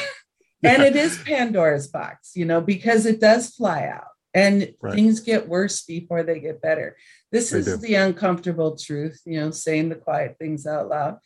[0.62, 4.94] and it is Pandora's box, you know, because it does fly out and right.
[4.94, 6.96] things get worse before they get better.
[7.30, 7.76] This they is do.
[7.78, 11.18] the uncomfortable truth, you know, saying the quiet things out loud.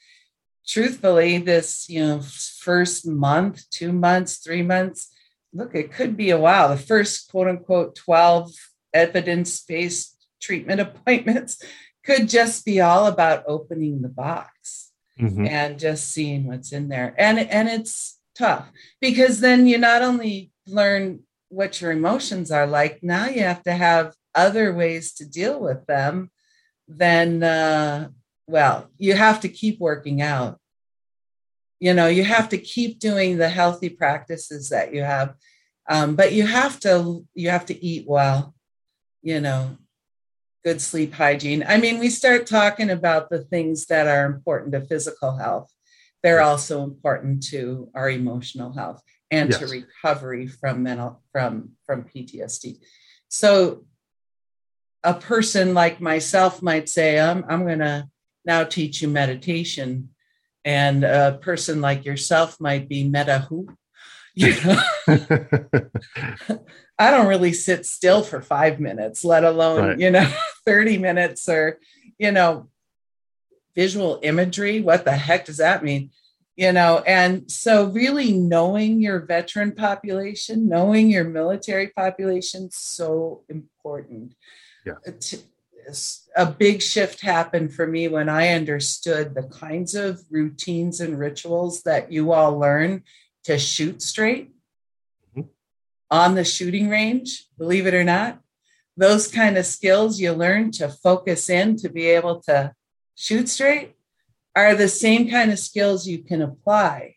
[0.66, 5.12] Truthfully, this, you know, first month, two months, three months,
[5.52, 6.68] look, it could be a while.
[6.68, 8.52] The first quote unquote 12
[8.92, 11.62] evidence based treatment appointments
[12.04, 15.46] could just be all about opening the box mm-hmm.
[15.46, 17.14] and just seeing what's in there.
[17.16, 23.02] And, and it's, tough because then you not only learn what your emotions are like,
[23.02, 26.30] now you have to have other ways to deal with them.
[26.88, 28.08] Then, uh,
[28.46, 30.58] well, you have to keep working out.
[31.80, 35.34] You know, you have to keep doing the healthy practices that you have,
[35.88, 38.54] um, but you have to you have to eat well.
[39.22, 39.76] You know,
[40.64, 41.64] good sleep hygiene.
[41.66, 45.70] I mean, we start talking about the things that are important to physical health
[46.26, 49.60] they're also important to our emotional health and yes.
[49.60, 52.80] to recovery from mental from from PTSD.
[53.28, 53.84] So
[55.04, 58.08] a person like myself might say, I'm, I'm going to
[58.46, 60.10] now teach you meditation.
[60.64, 63.68] And a person like yourself might be meta who?
[64.34, 64.82] You know?
[66.98, 69.98] I don't really sit still for five minutes, let alone, right.
[69.98, 70.30] you know,
[70.66, 71.78] 30 minutes or,
[72.18, 72.68] you know,
[73.74, 74.80] visual imagery.
[74.80, 76.10] What the heck does that mean?
[76.56, 84.34] You know, and so really knowing your veteran population, knowing your military population, so important.
[84.86, 84.94] Yeah.
[86.34, 91.82] A big shift happened for me when I understood the kinds of routines and rituals
[91.82, 93.04] that you all learn
[93.44, 94.52] to shoot straight
[95.30, 95.48] mm-hmm.
[96.10, 98.40] on the shooting range, believe it or not.
[98.96, 102.74] Those kind of skills you learn to focus in to be able to
[103.14, 103.94] shoot straight
[104.56, 107.16] are the same kind of skills you can apply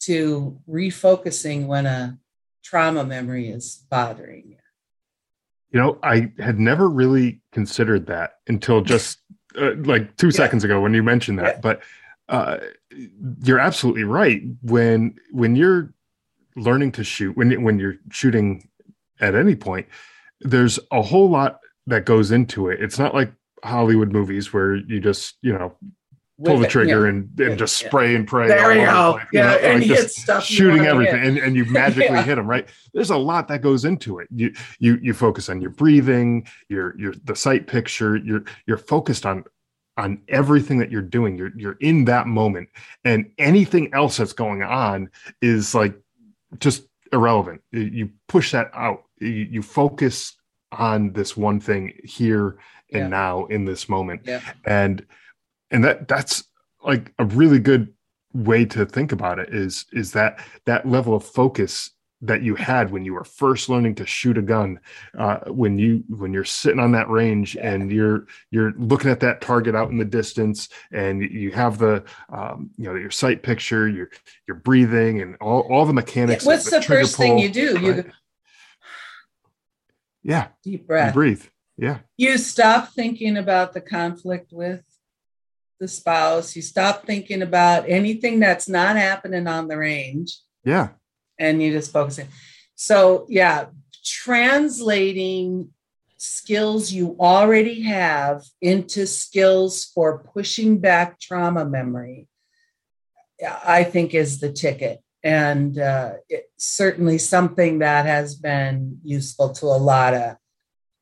[0.00, 2.18] to refocusing when a
[2.62, 4.53] trauma memory is bothering you.
[5.74, 9.18] You know, I had never really considered that until just
[9.58, 10.32] uh, like two yeah.
[10.32, 11.56] seconds ago when you mentioned that.
[11.56, 11.60] Yeah.
[11.60, 11.82] But
[12.28, 12.58] uh,
[13.42, 14.40] you're absolutely right.
[14.62, 15.92] When when you're
[16.54, 18.68] learning to shoot, when when you're shooting
[19.20, 19.88] at any point,
[20.40, 21.58] there's a whole lot
[21.88, 22.80] that goes into it.
[22.80, 23.32] It's not like
[23.64, 25.74] Hollywood movies where you just, you know,
[26.42, 27.10] pull the trigger yeah.
[27.10, 28.48] and, and just spray and pray.
[28.48, 29.20] There you go.
[29.32, 30.44] yeah, know, and like hit stuff.
[30.44, 32.22] Shooting everything, and, and you magically yeah.
[32.22, 32.46] hit them.
[32.46, 32.68] Right.
[32.92, 34.28] There's a lot that goes into it.
[34.34, 38.16] You you you focus on your breathing, your your the sight picture.
[38.16, 39.44] You're you're focused on
[39.96, 41.38] on everything that you're doing.
[41.38, 42.68] You're you're in that moment,
[43.04, 45.10] and anything else that's going on
[45.40, 45.94] is like
[46.58, 47.62] just irrelevant.
[47.70, 49.04] You push that out.
[49.20, 50.34] You, you focus
[50.72, 52.58] on this one thing here
[52.92, 53.08] and Yeah.
[53.08, 54.40] now in this moment Yeah.
[54.64, 55.06] and
[55.74, 56.44] and that that's
[56.84, 57.92] like a really good
[58.32, 62.90] way to think about it is is that that level of focus that you had
[62.90, 64.78] when you were first learning to shoot a gun
[65.18, 67.70] uh, when you when you're sitting on that range Yeah.
[67.72, 72.04] and you're you're looking at that target out in the distance and you have the
[72.30, 74.08] um, you know your sight picture your
[74.46, 77.78] your breathing and all, all the mechanics What's of the trigger first thing you do?
[77.80, 78.06] You right?
[80.22, 81.14] yeah deep you breath.
[81.14, 81.42] breathe
[81.76, 84.82] yeah You stop thinking about the conflict with
[85.80, 86.56] the spouse.
[86.56, 90.38] You stop thinking about anything that's not happening on the range.
[90.64, 90.88] yeah
[91.38, 92.28] and you just focus it.
[92.74, 93.66] So, yeah,
[94.04, 95.70] translating
[96.16, 102.28] skills you already have into skills for pushing back trauma memory,
[103.66, 105.00] I think is the ticket.
[105.22, 110.36] And uh, it's certainly something that has been useful to a lot of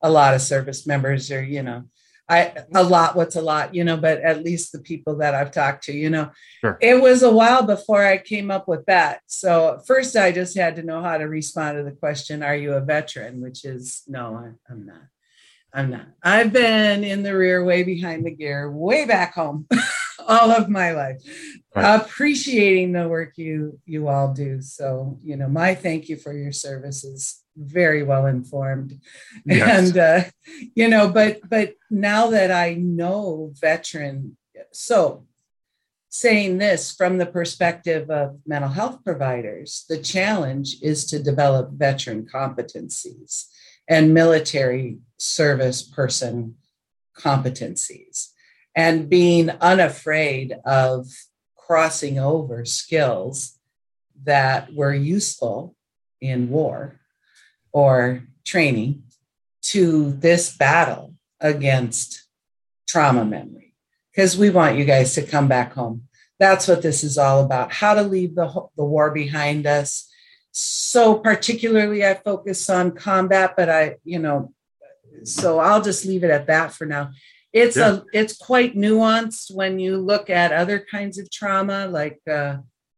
[0.05, 1.85] a lot of service members or you know
[2.33, 5.51] I a lot what's a lot you know but at least the people that I've
[5.51, 6.31] talked to you know.
[6.61, 6.79] Sure.
[6.81, 9.21] it was a while before I came up with that.
[9.27, 12.73] So first I just had to know how to respond to the question are you
[12.75, 13.41] a veteran?
[13.41, 15.07] which is no I, I'm not.
[15.75, 16.07] I'm not.
[16.23, 19.67] I've been in the rear way behind the gear way back home
[20.27, 21.21] all of my life
[21.75, 21.95] Right.
[21.97, 24.61] appreciating the work you you all do.
[24.61, 29.01] So you know my thank you for your service is very well informed.
[29.45, 29.89] Yes.
[29.89, 30.23] and uh,
[30.75, 34.37] you know but but now that i know veteran
[34.73, 35.27] so
[36.09, 42.25] saying this from the perspective of mental health providers the challenge is to develop veteran
[42.25, 43.47] competencies
[43.89, 46.57] and military service person
[47.17, 48.29] competencies.
[48.75, 51.09] And being unafraid of
[51.57, 53.59] crossing over skills
[54.25, 55.77] that were useful
[56.21, 57.01] in war
[57.73, 59.03] or training
[59.63, 62.25] to this battle against
[62.89, 63.75] trauma memory.
[64.11, 66.09] Because we want you guys to come back home.
[66.39, 70.09] That's what this is all about how to leave the, the war behind us.
[70.51, 74.53] So particularly i focus on combat but i you know
[75.25, 77.13] so i'll just leave it at that for now.
[77.55, 77.93] It's Yeah.
[77.97, 82.57] a it's quite nuanced when you look at other kinds of trauma like uh,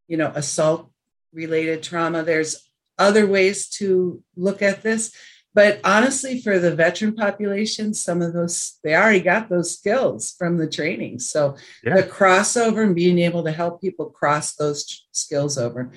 [0.08, 0.90] you know assault
[1.32, 2.22] related trauma.
[2.24, 2.63] There's
[2.98, 5.12] other ways to look at this
[5.54, 10.58] but honestly for the veteran population some of those they already got those skills from
[10.58, 11.96] the training so Yeah.
[11.96, 15.90] the crossover and being able to help people cross those skills over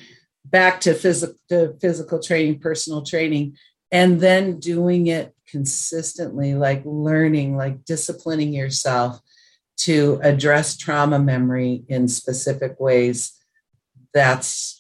[0.45, 3.57] back to physical to physical training personal training
[3.91, 9.19] and then doing it consistently like learning like disciplining yourself
[9.77, 13.33] to address trauma memory in specific ways
[14.13, 14.76] that's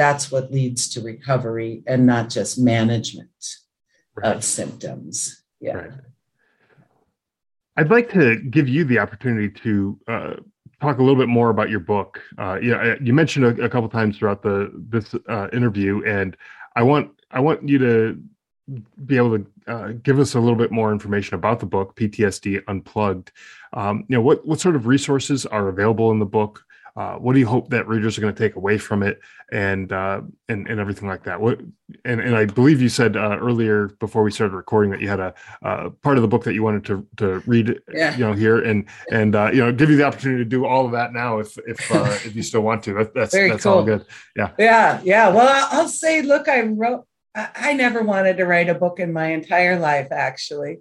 [0.00, 3.44] that's what leads to recovery and not just management
[4.22, 5.90] of symptoms yeah Right.
[7.76, 10.34] I'd like to give you the opportunity to uh,
[10.80, 12.20] talk a little bit more about your book.
[12.36, 16.36] Uh, yeah, you mentioned a, a couple times throughout the this uh, interview, and
[16.76, 18.22] I want I want you to
[19.04, 22.62] be able to uh, give us a little bit more information about the book, PTSD
[22.68, 23.32] Unplugged.
[23.72, 26.64] Um, you know, what what sort of resources are available in the book?
[26.96, 29.20] Uh, what do you hope that readers are going to take away from it,
[29.52, 31.40] and uh, and and everything like that?
[31.40, 31.60] What
[32.04, 35.20] and and I believe you said uh, earlier before we started recording that you had
[35.20, 38.12] a uh, part of the book that you wanted to to read, Yeah.
[38.16, 40.84] you know, here and and uh, you know, give you the opportunity to do all
[40.86, 42.94] of that now if if uh, if you still want to.
[42.94, 43.98] That, that's Very that's all cool.
[43.98, 44.06] good.
[44.36, 45.28] Yeah, yeah.
[45.28, 47.06] Well, I- I'll say, look, I wrote.
[47.34, 50.78] I I never wanted to write a book in my entire life, actually.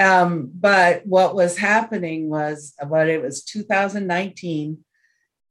[0.00, 4.84] Um, but what was happening was, what it was 2019,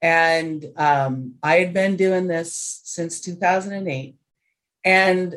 [0.01, 4.15] and um, I had been doing this since 2008,
[4.83, 5.35] and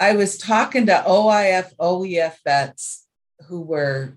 [0.00, 3.06] I was talking to OIF, OEF vets
[3.48, 4.14] who were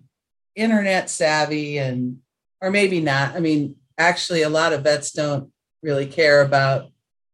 [0.55, 2.19] internet savvy and,
[2.61, 3.35] or maybe not.
[3.35, 5.51] I mean, actually, a lot of vets don't
[5.81, 6.89] really care about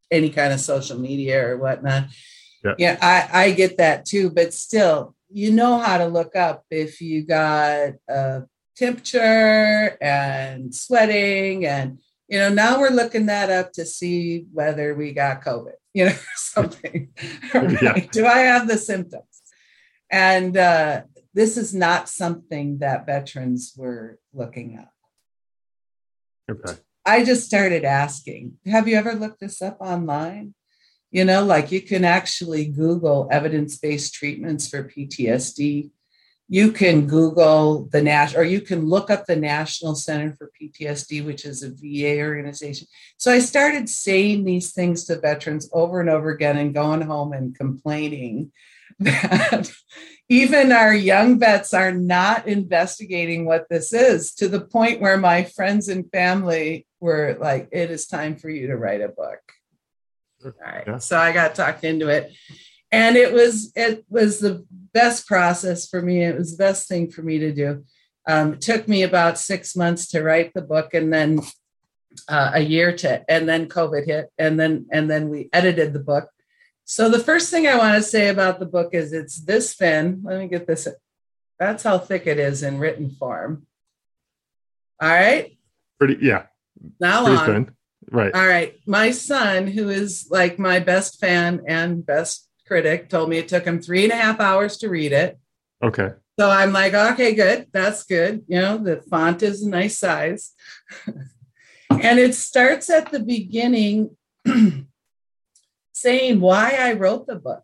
[0.09, 2.05] any kind of social media or whatnot.
[2.63, 2.75] Yeah.
[2.77, 7.01] Yeah, I, I get that too, but still, you know how to look up if
[7.01, 8.43] you got a
[8.77, 15.11] temperature and sweating and you know now we're looking that up to see whether we
[15.13, 17.09] got covid you know something
[17.53, 18.05] Yeah.
[18.11, 19.41] do i have the symptoms
[20.11, 21.01] and uh,
[21.33, 24.91] this is not something that veterans were looking up
[26.49, 26.73] Okay.
[27.05, 30.53] I just started asking, have you ever looked this up online?
[31.11, 35.89] You know, like you can actually Google evidence based treatments for PTSD.
[36.49, 41.25] You can Google the national, or you can look up the National Center for PTSD,
[41.25, 42.87] which is a VA organization.
[43.17, 47.33] So I started saying these things to veterans over and over again and going home
[47.33, 48.51] and complaining
[48.99, 49.71] that
[50.29, 55.43] even our young vets are not investigating what this is to the point where my
[55.43, 59.39] friends and family were like, it is time for you to write a book.
[60.43, 60.83] All right.
[60.85, 60.97] Yeah.
[60.97, 62.31] So I got talked into it.
[62.91, 66.23] And it was it was the best process for me.
[66.23, 67.83] It was the best thing for me to do.
[68.27, 71.41] Um, it took me about six months to write the book and then
[72.27, 75.99] uh, a year to and then COVID hit and then and then we edited the
[75.99, 76.29] book
[76.89, 80.21] so the first thing I want to say about the book is it's this thin.
[80.23, 80.87] Let me get this.
[81.59, 83.67] That's how thick it is in written form.
[85.01, 85.57] All right.
[85.99, 86.45] Pretty yeah.
[86.97, 87.45] Now Pretty on.
[87.45, 87.75] Thin.
[88.09, 88.33] Right.
[88.33, 88.79] All right.
[88.85, 93.65] My son, who is like my best fan and best critic, told me it took
[93.65, 95.39] him three and a half hours to read it.
[95.83, 96.11] Okay.
[96.39, 97.67] So I'm like, okay, good.
[97.71, 98.43] That's good.
[98.47, 100.53] You know, the font is a nice size.
[101.89, 104.15] and it starts at the beginning
[105.93, 107.63] saying why I wrote the book,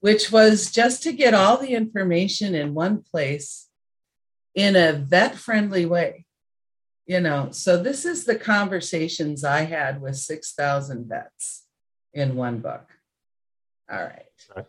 [0.00, 3.68] which was just to get all the information in one place
[4.54, 6.24] in a vet friendly way.
[7.06, 11.66] You know, so this is the conversations I had with 6,000 vets
[12.14, 12.86] in one book.
[13.90, 14.66] All right.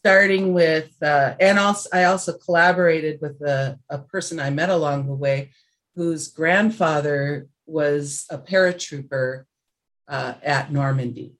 [0.00, 5.06] Starting with, uh, and also, I also collaborated with a, a person I met along
[5.06, 5.50] the way
[5.94, 9.44] whose grandfather was a paratrooper
[10.08, 11.34] uh, at Normandy.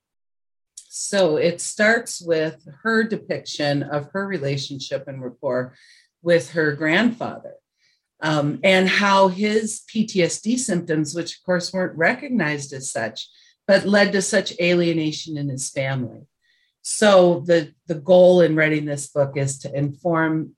[0.88, 5.74] So it starts with her depiction of her relationship and rapport
[6.22, 7.54] with her grandfather.
[8.22, 13.28] Um, and how his PTSD symptoms, which of course weren't recognized as such,
[13.66, 16.26] but led to such alienation in his family.
[16.82, 20.54] So the, the goal in writing this book is to inform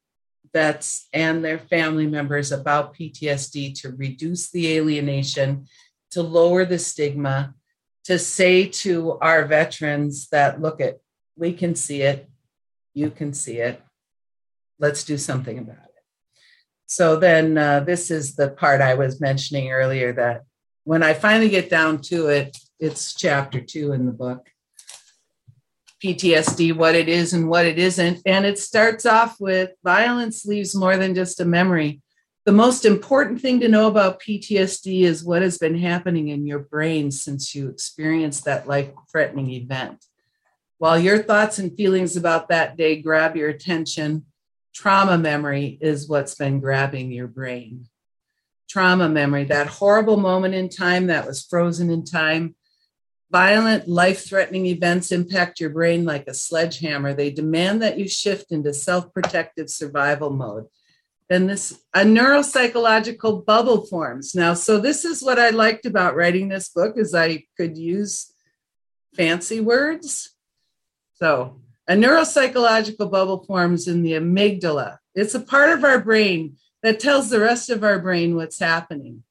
[0.52, 5.66] vets and their family members about PTSD to reduce the alienation,
[6.10, 7.54] to lower the stigma,
[8.04, 11.00] to say to our veterans that look at
[11.36, 12.28] we can see it
[12.94, 13.82] you can see it
[14.78, 16.04] let's do something about it.
[16.86, 20.42] So then uh, this is the part i was mentioning earlier that
[20.84, 24.48] when i finally get down to it it's chapter two in the book
[26.03, 30.74] ptsd what it is and what it isn't and it starts off with violence leaves
[30.74, 32.03] more than just a memory
[32.44, 36.59] the most important thing to know about PTSD is what has been happening in your
[36.59, 40.05] brain since you experienced that life threatening event.
[40.78, 44.26] While your thoughts and feelings about that day grab your attention,
[44.74, 47.86] trauma memory is what's been grabbing your brain.
[48.68, 52.57] Trauma memory, that horrible moment in time that was frozen in time.
[53.32, 57.14] Violent, life threatening events impact your brain like a sledgehammer.
[57.14, 60.66] They demand that you shift into self protective survival mode.
[61.30, 64.34] Then this a neuropsychological bubble forms.
[64.34, 68.34] Now so this is what i liked about writing this book is i could use
[69.14, 70.36] fancy words.
[71.14, 71.58] So
[71.88, 74.98] a neuropsychological bubble forms in the amygdala.
[75.14, 79.24] It's a part of our brain that tells the rest of our brain what's happening.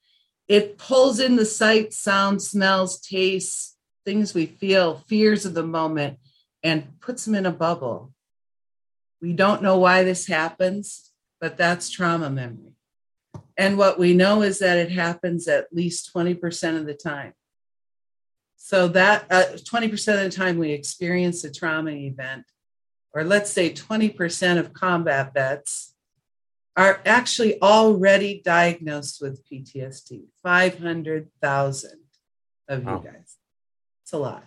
[0.48, 3.71] It pulls in the sight sounds smells tastes
[4.06, 6.18] things we feel fears of the moment
[6.64, 8.14] and puts them in a bubble
[9.22, 12.76] we don't know why this happens but that's trauma memory.
[13.58, 17.34] And what we know is that it happens at least 20% of the time.
[18.56, 22.46] So that uh, 20% of the time we experience a trauma event,
[23.14, 25.96] or let's say 20% of combat vets
[26.78, 30.26] are actually already diagnosed with PTSD.
[30.44, 31.92] 500,000
[32.70, 33.31] of you guys.
[34.12, 34.44] It's a lot.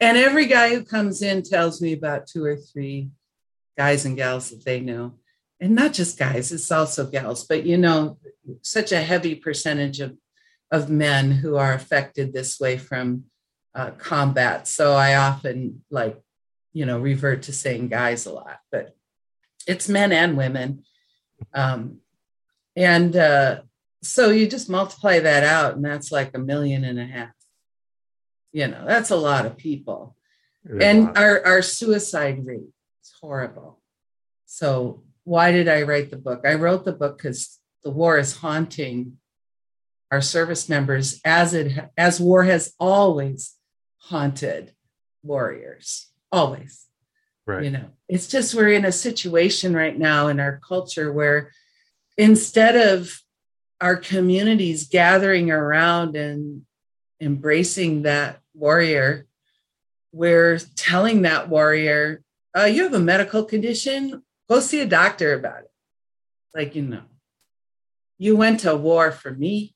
[0.00, 3.10] And every guy who comes in tells me about two or three
[3.78, 5.14] guys and gals that they know
[5.60, 8.18] and not just guys, it's also gals, but you know,
[8.62, 10.16] such a heavy percentage of,
[10.70, 13.24] of men who are affected this way from
[13.74, 14.68] uh, combat.
[14.68, 16.20] So I often like,
[16.72, 18.94] you know, revert to saying guys a lot, but
[19.66, 20.82] it's men and women.
[21.54, 21.98] Um,
[22.74, 23.60] and uh,
[24.02, 27.35] so you just multiply that out, and that's like a million and a half.
[28.56, 30.16] You know, that's a lot of people.
[30.66, 33.82] and our, our suicide rate is horrible.
[34.46, 36.40] So why did I write the book?
[36.46, 39.18] I wrote the book because the war is haunting
[40.10, 43.56] our service members as it as war has always
[43.98, 44.72] haunted
[45.22, 46.86] warriors always
[47.44, 51.50] right you know it's just we're in a situation right now in our culture where
[52.16, 53.20] instead of
[53.80, 56.62] our communities gathering around and
[57.20, 59.26] embracing that warrior
[60.12, 62.22] we're telling that warrior
[62.56, 65.70] uh, you have a medical condition Go see a doctor about it.
[66.54, 67.02] Like, you know,
[68.18, 69.74] you went to war for me.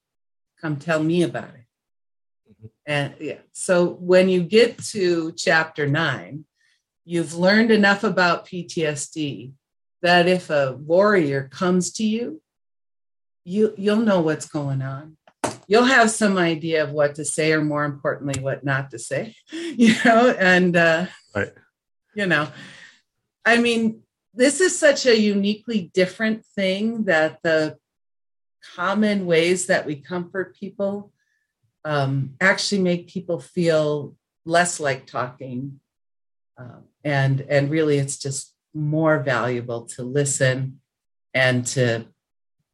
[0.60, 1.66] Come tell me about it.
[2.52, 2.66] Mm-hmm.
[2.86, 6.44] And yeah, so when you get to chapter nine,
[7.04, 9.52] you've learned enough about PTSD
[10.02, 12.40] that if a warrior comes to you,
[13.44, 15.16] you you'll know what's going on.
[15.70, 19.36] You'll have some idea of what to say, or more importantly, what not to say.
[19.52, 21.52] You know, and uh, right.
[22.12, 22.48] you know,
[23.44, 24.02] I mean,
[24.34, 27.78] this is such a uniquely different thing that the
[28.74, 31.12] common ways that we comfort people
[31.84, 35.78] um, actually make people feel less like talking
[36.58, 40.80] um, and and really it's just more valuable to listen
[41.32, 42.04] and to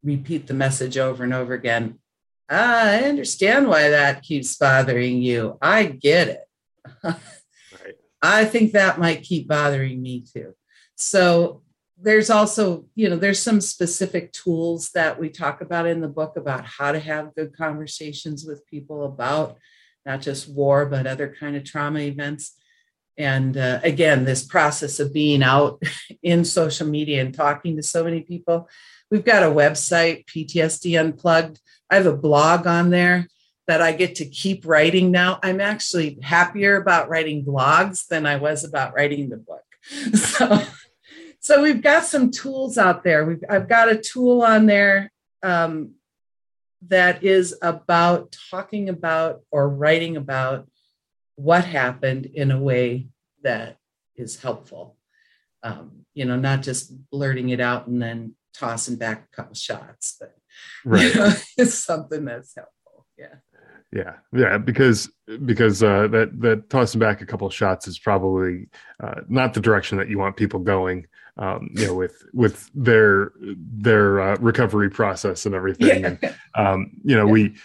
[0.02, 1.98] repeat the message over and over again
[2.48, 5.58] i understand why that keeps bothering you.
[5.60, 6.48] I get it.
[7.02, 7.16] Right.
[8.22, 10.54] i think that might keep bothering me too.
[10.94, 11.62] So
[11.98, 16.36] there's also you know there's some specific tools that we talk about in the book
[16.36, 19.56] about how to have good conversations with people about
[20.04, 22.52] not just war but other kind of trauma events.
[23.18, 25.82] And uh, again this process of being out
[26.22, 28.68] in social media and talking to so many people
[29.10, 33.28] we've got a website ptsd unplugged i have a blog on there
[33.66, 38.36] that i get to keep writing now i'm actually happier about writing blogs than i
[38.36, 39.64] was about writing the book
[40.14, 40.62] so
[41.46, 43.24] so we've got some tools out there.
[43.24, 45.12] We've, I've got a tool on there
[45.44, 45.92] um,
[46.88, 50.68] that is about talking about or writing about
[51.36, 53.06] what happened in a way
[53.44, 53.76] that
[54.16, 54.96] is helpful.
[55.62, 60.16] Um, you know, not just blurting it out and then tossing back a couple shots,
[60.18, 60.34] but
[60.84, 61.14] right.
[61.14, 63.06] you know, it's something that's helpful.
[63.18, 63.34] Yeah.
[63.92, 65.08] Yeah, yeah, because
[65.44, 68.68] because uh, that that tossing back a couple shots is probably
[69.02, 71.06] uh, not the direction that you want people going
[71.38, 76.02] um, you know, with with their their uh, recovery process and everything.
[76.02, 76.16] Yeah.
[76.22, 77.32] And um, you know, yeah.
[77.32, 77.56] we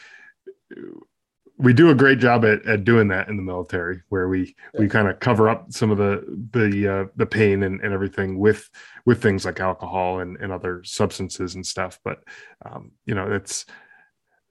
[1.61, 4.79] we do a great job at, at doing that in the military, where we yeah.
[4.79, 8.39] we kind of cover up some of the the uh, the pain and, and everything
[8.39, 8.69] with
[9.05, 11.99] with things like alcohol and, and other substances and stuff.
[12.03, 12.23] But
[12.65, 13.65] um, you know, it's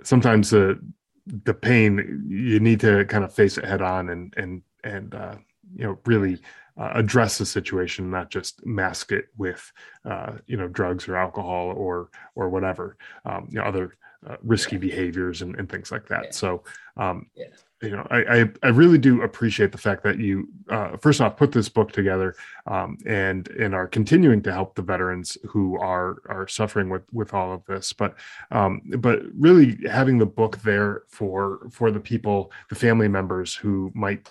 [0.02, 0.80] sometimes the
[1.26, 5.36] the pain you need to kind of face it head on and and and uh,
[5.74, 6.38] you know really
[6.78, 9.72] uh, address the situation, not just mask it with
[10.04, 13.96] uh, you know drugs or alcohol or or whatever um, you know other
[14.28, 14.80] uh, risky yeah.
[14.80, 16.24] behaviors and, and things like that.
[16.24, 16.30] Yeah.
[16.30, 16.62] So
[16.96, 17.46] um, yeah.
[17.82, 21.36] you know I, I, I really do appreciate the fact that you uh, first off
[21.36, 22.34] put this book together
[22.66, 27.32] um, and and are continuing to help the veterans who are are suffering with with
[27.34, 27.92] all of this.
[27.92, 28.16] But
[28.50, 33.90] um, but really having the book there for for the people, the family members who
[33.94, 34.30] might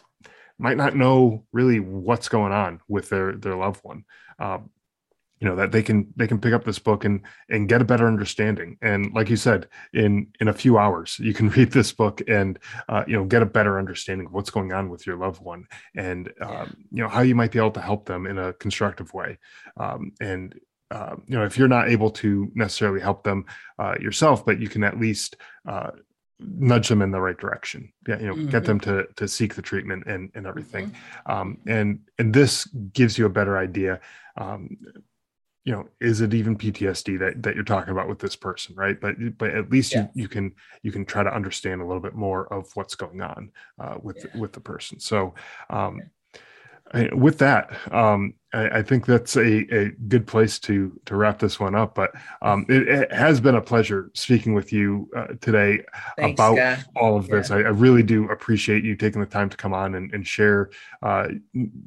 [0.60, 4.04] might not know really what's going on with their their loved one
[4.40, 4.70] um,
[5.40, 7.86] you know that they can they can pick up this book and and get a
[7.86, 8.78] better understanding.
[8.82, 12.60] And like you said in in a few hours you can read this book and
[12.90, 15.66] uh, you know get a better understanding of what's going on with your loved one
[15.96, 19.14] and um, you know how you might be able to help them in a constructive
[19.14, 19.38] way.
[19.78, 20.60] Um, and
[20.92, 23.46] uh, you know if you're not able to necessarily help them
[23.78, 25.38] uh, yourself but you can at least
[25.68, 25.92] uh,
[26.40, 27.94] nudge them in the right direction.
[28.06, 28.50] Yeah you know mm-hmm.
[28.50, 30.88] get them to to seek the treatment and and everything.
[30.88, 31.32] Mm-hmm.
[31.32, 34.02] um, and and this gives you a better idea
[34.36, 34.78] um,
[35.70, 39.00] you know is it even ptsd that that you're talking about with this person right
[39.00, 40.08] but but at least yeah.
[40.16, 40.52] you you can
[40.82, 44.18] you can try to understand a little bit more of what's going on uh, with
[44.18, 44.42] yeah.
[44.42, 45.36] with the person so
[45.70, 46.02] um,
[47.14, 51.60] with that, um, I, I, think that's a, a good place to to wrap this
[51.60, 51.96] one up.
[51.96, 55.84] But um, it, it, has been a pleasure speaking with you uh, today
[56.18, 56.86] Thanks, about Scott.
[56.96, 57.50] all of this.
[57.50, 57.58] Yeah.
[57.58, 60.72] I, I, really do appreciate you taking the time to come on and, and share
[61.04, 61.28] uh,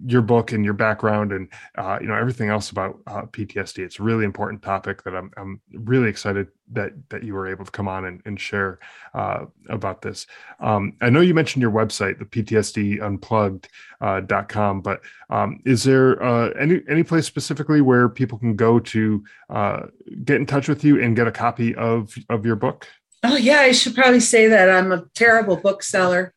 [0.06, 3.78] your book and your background and uh, you know everything else about uh, PTSD.
[3.78, 7.64] It's a really important topic that I'm I'm really excited that that you were able
[7.64, 8.78] to come on and, and share
[9.14, 10.26] uh, about this.
[10.60, 15.00] Um, I know you mentioned your website, the PTSD Unplugged.com, uh, but
[15.30, 19.86] um, is there uh, any any place specifically where people can go to uh,
[20.24, 22.86] get in touch with you and get a copy of of your book?
[23.22, 26.34] Oh yeah, I should probably say that I'm a terrible bookseller.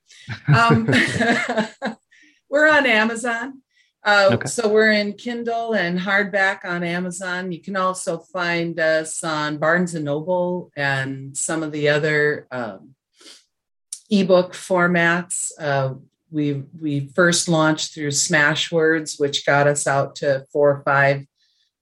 [0.48, 0.86] Um,
[2.50, 3.62] we're on Amazon.
[4.06, 4.47] Uh, okay.
[4.47, 7.51] So we're in Kindle and hardback on Amazon.
[7.51, 12.93] You can also find us on Barnes and Noble and some of the other um,
[14.12, 15.51] ebook formats.
[15.60, 15.95] Uh,
[16.30, 21.26] we we first launched through Smashwords, which got us out to four or five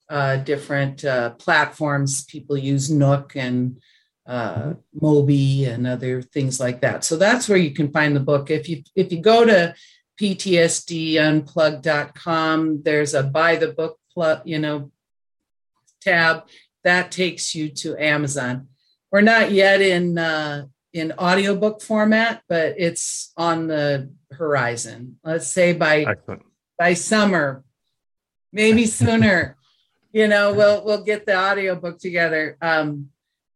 [0.10, 2.24] uh, different uh, platforms.
[2.26, 3.82] People use Nook and
[4.26, 5.06] uh, mm-hmm.
[5.06, 7.04] Mobi and other things like that.
[7.04, 8.50] So that's where you can find the book.
[8.50, 9.76] If you if you go to
[10.20, 12.84] ptsdunplugged.com.
[12.84, 13.98] There's a buy the book,
[14.46, 14.92] you know,
[16.02, 16.44] tab
[16.84, 18.68] that takes you to Amazon.
[19.12, 25.18] We're not yet in uh, in audiobook format, but it's on the horizon.
[25.24, 26.44] Let's say by Excellent.
[26.78, 27.64] by summer,
[28.52, 29.58] maybe sooner.
[30.12, 32.58] you know, we'll we'll get the audiobook together.
[32.62, 33.10] Um,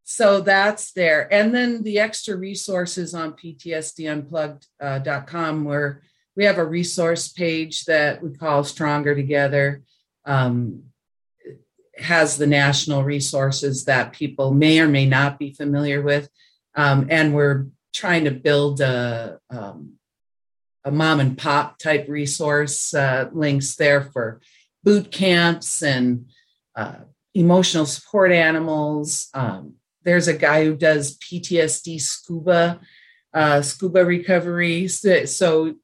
[0.03, 1.27] so that's there.
[1.33, 6.01] And then the extra resources on PTSDunplugged.com, uh, where
[6.37, 9.81] we have a resource page that we call Stronger Together.
[10.23, 10.83] Um,
[11.97, 16.29] has the national resources that people may or may not be familiar with.
[16.75, 19.93] Um, and we're trying to build a, um,
[20.85, 24.41] a mom and pop type resource uh, links there for
[24.83, 26.27] boot camps and
[26.75, 26.99] uh,
[27.33, 29.29] emotional support animals.
[29.33, 29.73] Um,
[30.03, 32.79] there's a guy who does PTSD scuba,
[33.33, 34.87] uh, scuba recovery.
[34.87, 35.75] So, so,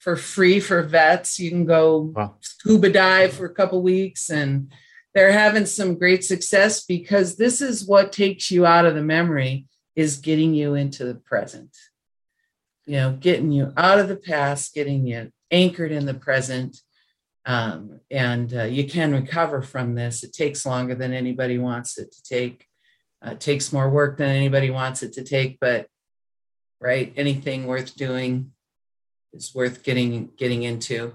[0.00, 2.34] for free for vets, you can go wow.
[2.40, 4.72] scuba dive for a couple weeks and
[5.14, 9.66] they're having some great success because this is what takes you out of the memory
[9.94, 11.76] is getting you into the present.
[12.86, 16.78] You know getting you out of the past getting you anchored in the present
[17.44, 20.24] um, and uh, you can recover from this.
[20.24, 22.66] It takes longer than anybody wants it to take.
[23.24, 25.86] Uh, it takes more work than anybody wants it to take but
[26.80, 28.52] right anything worth doing
[29.32, 31.14] is worth getting getting into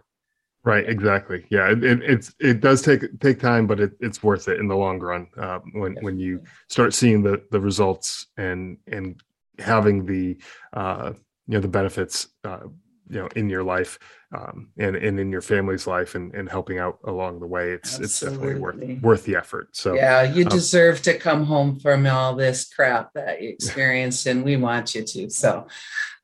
[0.65, 1.45] Right, exactly.
[1.51, 4.67] Yeah, it, it, it's it does take take time, but it, it's worth it in
[4.67, 5.27] the long run.
[5.37, 9.21] Uh, when when you start seeing the the results and and
[9.59, 10.37] having the
[10.73, 11.13] uh,
[11.47, 12.61] you know the benefits uh,
[13.07, 13.99] you know in your life
[14.35, 17.99] um, and and in your family's life and, and helping out along the way, it's
[17.99, 18.05] Absolutely.
[18.05, 19.69] it's definitely worth worth the effort.
[19.73, 24.25] So yeah, you um, deserve to come home from all this crap that you experienced,
[24.25, 25.29] and we want you to.
[25.29, 25.67] So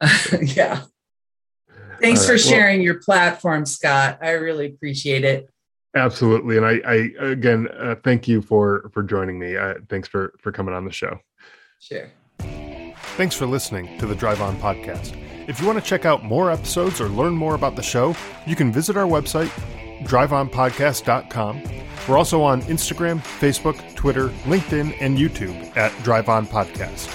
[0.41, 0.81] yeah.
[1.99, 2.27] Thanks right.
[2.27, 4.19] for sharing well, your platform, Scott.
[4.21, 5.49] I really appreciate it.
[5.95, 9.57] Absolutely, and I, I again uh, thank you for for joining me.
[9.57, 11.19] Uh, thanks for for coming on the show.
[11.79, 12.09] Sure.
[13.17, 15.17] Thanks for listening to the Drive On podcast.
[15.49, 18.15] If you want to check out more episodes or learn more about the show,
[18.47, 19.49] you can visit our website,
[20.05, 21.63] driveonpodcast.com.
[22.07, 27.09] We're also on Instagram, Facebook, Twitter, LinkedIn, and YouTube at Drive On Podcast.